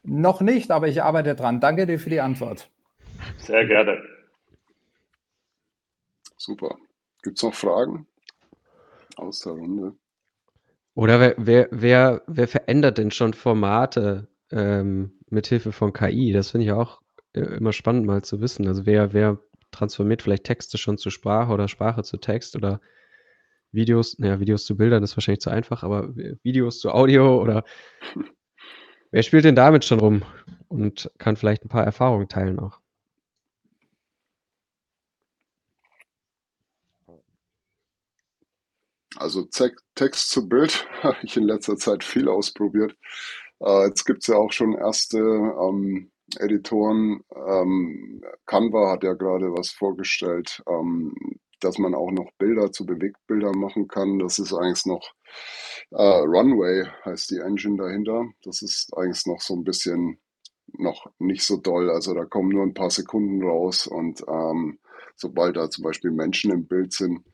Noch 0.02 0.40
nicht, 0.40 0.70
aber 0.70 0.88
ich 0.88 1.02
arbeite 1.02 1.34
dran. 1.34 1.60
Danke 1.60 1.86
dir 1.86 1.98
für 1.98 2.10
die 2.10 2.20
Antwort. 2.20 2.70
Sehr 3.36 3.66
gerne. 3.66 4.02
Super. 6.36 6.76
Gibt 7.22 7.36
es 7.36 7.42
noch 7.42 7.54
Fragen 7.54 8.06
aus 9.16 9.40
der 9.40 9.52
Runde? 9.52 9.94
Oder 10.94 11.20
wer, 11.20 11.34
wer, 11.36 11.68
wer, 11.70 12.22
wer 12.26 12.48
verändert 12.48 12.98
denn 12.98 13.10
schon 13.10 13.34
Formate 13.34 14.28
ähm, 14.50 15.12
mit 15.30 15.46
Hilfe 15.46 15.72
von 15.72 15.92
KI? 15.92 16.32
Das 16.32 16.50
finde 16.50 16.66
ich 16.66 16.72
auch 16.72 17.00
äh, 17.34 17.40
immer 17.40 17.72
spannend 17.72 18.06
mal 18.06 18.22
zu 18.22 18.40
wissen. 18.40 18.66
Also 18.68 18.86
wer, 18.86 19.12
wer 19.12 19.38
transformiert 19.70 20.22
vielleicht 20.22 20.44
Texte 20.44 20.78
schon 20.78 20.98
zu 20.98 21.10
Sprache 21.10 21.52
oder 21.52 21.68
Sprache 21.68 22.02
zu 22.02 22.16
Text 22.18 22.56
oder 22.56 22.80
Videos, 23.72 24.18
naja, 24.18 24.40
Videos 24.40 24.64
zu 24.64 24.76
Bildern 24.76 25.02
ist 25.02 25.16
wahrscheinlich 25.16 25.40
zu 25.40 25.50
einfach, 25.50 25.82
aber 25.82 26.14
Videos 26.42 26.80
zu 26.80 26.90
Audio 26.90 27.40
oder 27.40 27.64
wer 29.10 29.22
spielt 29.22 29.44
denn 29.44 29.56
damit 29.56 29.84
schon 29.84 30.00
rum 30.00 30.22
und 30.68 31.10
kann 31.18 31.36
vielleicht 31.36 31.64
ein 31.64 31.68
paar 31.68 31.84
Erfahrungen 31.84 32.28
teilen 32.28 32.58
auch? 32.58 32.80
Also 39.16 39.48
Text 39.94 40.30
zu 40.30 40.48
Bild 40.48 40.86
habe 41.02 41.16
ich 41.22 41.36
in 41.36 41.44
letzter 41.44 41.76
Zeit 41.76 42.04
viel 42.04 42.28
ausprobiert. 42.28 42.96
Äh, 43.60 43.86
jetzt 43.86 44.04
gibt 44.04 44.22
es 44.22 44.28
ja 44.28 44.36
auch 44.36 44.52
schon 44.52 44.74
erste 44.74 45.18
ähm, 45.18 46.10
Editoren. 46.38 47.24
Ähm, 47.34 48.22
Canva 48.46 48.90
hat 48.90 49.02
ja 49.04 49.14
gerade 49.14 49.52
was 49.52 49.70
vorgestellt, 49.70 50.62
ähm, 50.68 51.14
dass 51.60 51.78
man 51.78 51.94
auch 51.94 52.10
noch 52.10 52.30
Bilder 52.38 52.70
zu 52.72 52.86
Bewegtbildern 52.86 53.58
machen 53.58 53.88
kann. 53.88 54.18
Das 54.18 54.38
ist 54.38 54.52
eigentlich 54.52 54.86
noch 54.86 55.12
äh, 55.90 56.02
Runway, 56.02 56.86
heißt 57.04 57.30
die 57.30 57.38
Engine 57.38 57.76
dahinter. 57.76 58.26
Das 58.44 58.62
ist 58.62 58.96
eigentlich 58.96 59.26
noch 59.26 59.40
so 59.40 59.54
ein 59.54 59.64
bisschen 59.64 60.20
noch 60.72 61.06
nicht 61.18 61.44
so 61.44 61.56
doll. 61.56 61.90
Also 61.90 62.14
da 62.14 62.24
kommen 62.24 62.50
nur 62.50 62.62
ein 62.62 62.74
paar 62.74 62.90
Sekunden 62.90 63.42
raus 63.42 63.86
und 63.86 64.22
ähm, 64.28 64.78
sobald 65.16 65.56
da 65.56 65.70
zum 65.70 65.84
Beispiel 65.84 66.10
Menschen 66.10 66.52
im 66.52 66.66
Bild 66.66 66.92
sind, 66.92 67.24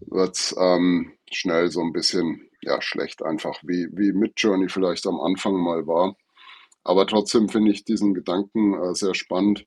wird 0.00 0.36
es 0.36 0.54
ähm, 0.58 1.12
schnell 1.30 1.70
so 1.70 1.80
ein 1.80 1.92
bisschen 1.92 2.48
ja, 2.62 2.80
schlecht 2.80 3.22
einfach, 3.22 3.60
wie, 3.62 3.88
wie 3.92 4.12
Midjourney 4.12 4.68
vielleicht 4.68 5.06
am 5.06 5.20
Anfang 5.20 5.54
mal 5.54 5.86
war. 5.86 6.16
Aber 6.84 7.06
trotzdem 7.06 7.48
finde 7.48 7.70
ich 7.72 7.84
diesen 7.84 8.14
Gedanken 8.14 8.74
äh, 8.74 8.94
sehr 8.94 9.14
spannend, 9.14 9.66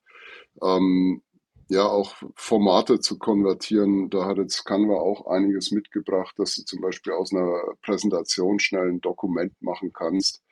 ähm, 0.62 1.22
ja 1.70 1.86
auch 1.86 2.14
Formate 2.36 3.00
zu 3.00 3.18
konvertieren. 3.18 4.10
Da 4.10 4.26
hat 4.26 4.38
jetzt 4.38 4.66
Canva 4.66 4.96
auch 4.96 5.28
einiges 5.28 5.72
mitgebracht, 5.72 6.36
dass 6.38 6.56
du 6.56 6.64
zum 6.64 6.82
Beispiel 6.82 7.14
aus 7.14 7.34
einer 7.34 7.62
Präsentation 7.82 8.60
schnell 8.60 8.90
ein 8.90 9.02
Dokument 9.02 9.54
machen 9.62 9.92
kannst, 9.94 10.44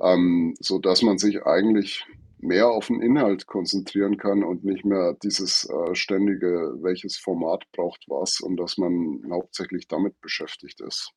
ähm, 0.00 0.54
so 0.60 0.78
dass 0.78 1.02
man 1.02 1.18
sich 1.18 1.44
eigentlich 1.44 2.04
mehr 2.38 2.68
auf 2.68 2.86
den 2.88 3.02
Inhalt 3.02 3.46
konzentrieren 3.46 4.18
kann 4.18 4.44
und 4.44 4.64
nicht 4.64 4.84
mehr 4.84 5.14
dieses 5.22 5.68
äh, 5.68 5.94
ständige, 5.94 6.74
welches 6.80 7.18
Format 7.18 7.64
braucht 7.72 8.04
was 8.08 8.40
und 8.40 8.56
dass 8.56 8.78
man 8.78 9.22
hauptsächlich 9.30 9.88
damit 9.88 10.20
beschäftigt 10.20 10.80
ist. 10.80 11.12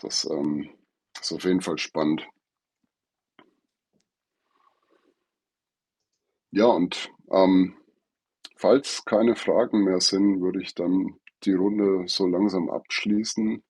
Das 0.00 0.24
ähm, 0.30 0.70
ist 1.20 1.32
auf 1.32 1.44
jeden 1.44 1.60
Fall 1.60 1.78
spannend. 1.78 2.26
Ja, 6.52 6.66
und 6.66 7.10
ähm, 7.30 7.76
falls 8.56 9.04
keine 9.04 9.36
Fragen 9.36 9.84
mehr 9.84 10.00
sind, 10.00 10.40
würde 10.40 10.60
ich 10.60 10.74
dann 10.74 11.16
die 11.44 11.52
Runde 11.52 12.04
so 12.06 12.26
langsam 12.26 12.68
abschließen. 12.70 13.62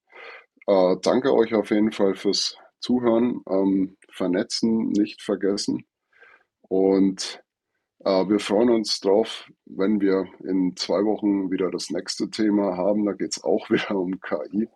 Äh, 0.66 0.96
danke 1.02 1.34
euch 1.34 1.54
auf 1.54 1.70
jeden 1.70 1.92
Fall 1.92 2.14
fürs 2.14 2.56
Zuhören. 2.80 3.42
Ähm, 3.48 3.96
vernetzen 4.10 4.88
nicht 4.88 5.22
vergessen. 5.22 5.84
Und 6.62 7.42
äh, 8.04 8.28
wir 8.28 8.38
freuen 8.40 8.70
uns 8.70 9.00
drauf, 9.00 9.50
wenn 9.66 10.00
wir 10.00 10.26
in 10.44 10.74
zwei 10.76 11.04
Wochen 11.04 11.50
wieder 11.50 11.70
das 11.70 11.90
nächste 11.90 12.30
Thema 12.30 12.76
haben. 12.76 13.04
Da 13.04 13.12
geht 13.12 13.32
es 13.32 13.44
auch 13.44 13.68
wieder 13.70 13.96
um 13.96 14.20
KI. 14.20 14.68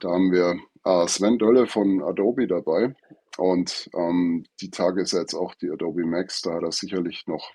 Da 0.00 0.10
haben 0.10 0.32
wir 0.32 0.58
äh, 0.84 1.06
Sven 1.08 1.38
Dölle 1.38 1.66
von 1.66 2.02
Adobe 2.02 2.46
dabei. 2.46 2.94
Und 3.38 3.90
ähm, 3.94 4.44
die 4.60 4.70
Tage 4.70 5.02
ist 5.02 5.12
jetzt 5.12 5.34
auch 5.34 5.54
die 5.54 5.70
Adobe 5.70 6.04
Max. 6.04 6.42
Da 6.42 6.54
hat 6.54 6.62
er 6.62 6.72
sicherlich 6.72 7.26
noch 7.26 7.52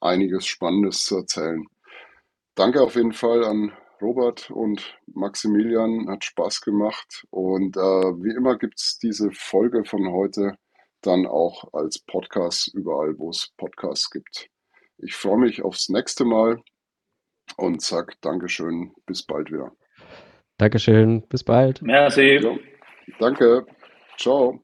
einiges 0.00 0.46
Spannendes 0.46 1.04
zu 1.04 1.18
erzählen. 1.18 1.64
Danke 2.54 2.82
auf 2.82 2.94
jeden 2.94 3.12
Fall 3.12 3.44
an 3.44 3.72
Robert 4.00 4.50
und 4.50 4.98
Maximilian. 5.06 6.08
Hat 6.08 6.24
Spaß 6.24 6.60
gemacht. 6.60 7.26
Und 7.30 7.76
äh, 7.76 7.80
wie 7.80 8.34
immer 8.34 8.58
gibt 8.58 8.78
es 8.78 8.98
diese 8.98 9.30
Folge 9.32 9.84
von 9.84 10.12
heute 10.12 10.56
dann 11.00 11.26
auch 11.26 11.72
als 11.72 11.98
Podcast 11.98 12.68
überall, 12.74 13.18
wo 13.18 13.30
es 13.30 13.52
Podcasts 13.56 14.10
gibt. 14.10 14.48
Ich 14.98 15.14
freue 15.14 15.38
mich 15.38 15.62
aufs 15.62 15.88
nächste 15.88 16.24
Mal 16.24 16.62
und 17.56 17.82
sage 17.82 18.14
Dankeschön, 18.20 18.94
bis 19.06 19.22
bald 19.22 19.50
wieder. 19.50 19.72
Dankeschön, 20.58 21.22
bis 21.28 21.44
bald. 21.44 21.82
Merci. 21.82 22.40
Danke, 23.18 23.66
ciao. 24.16 24.63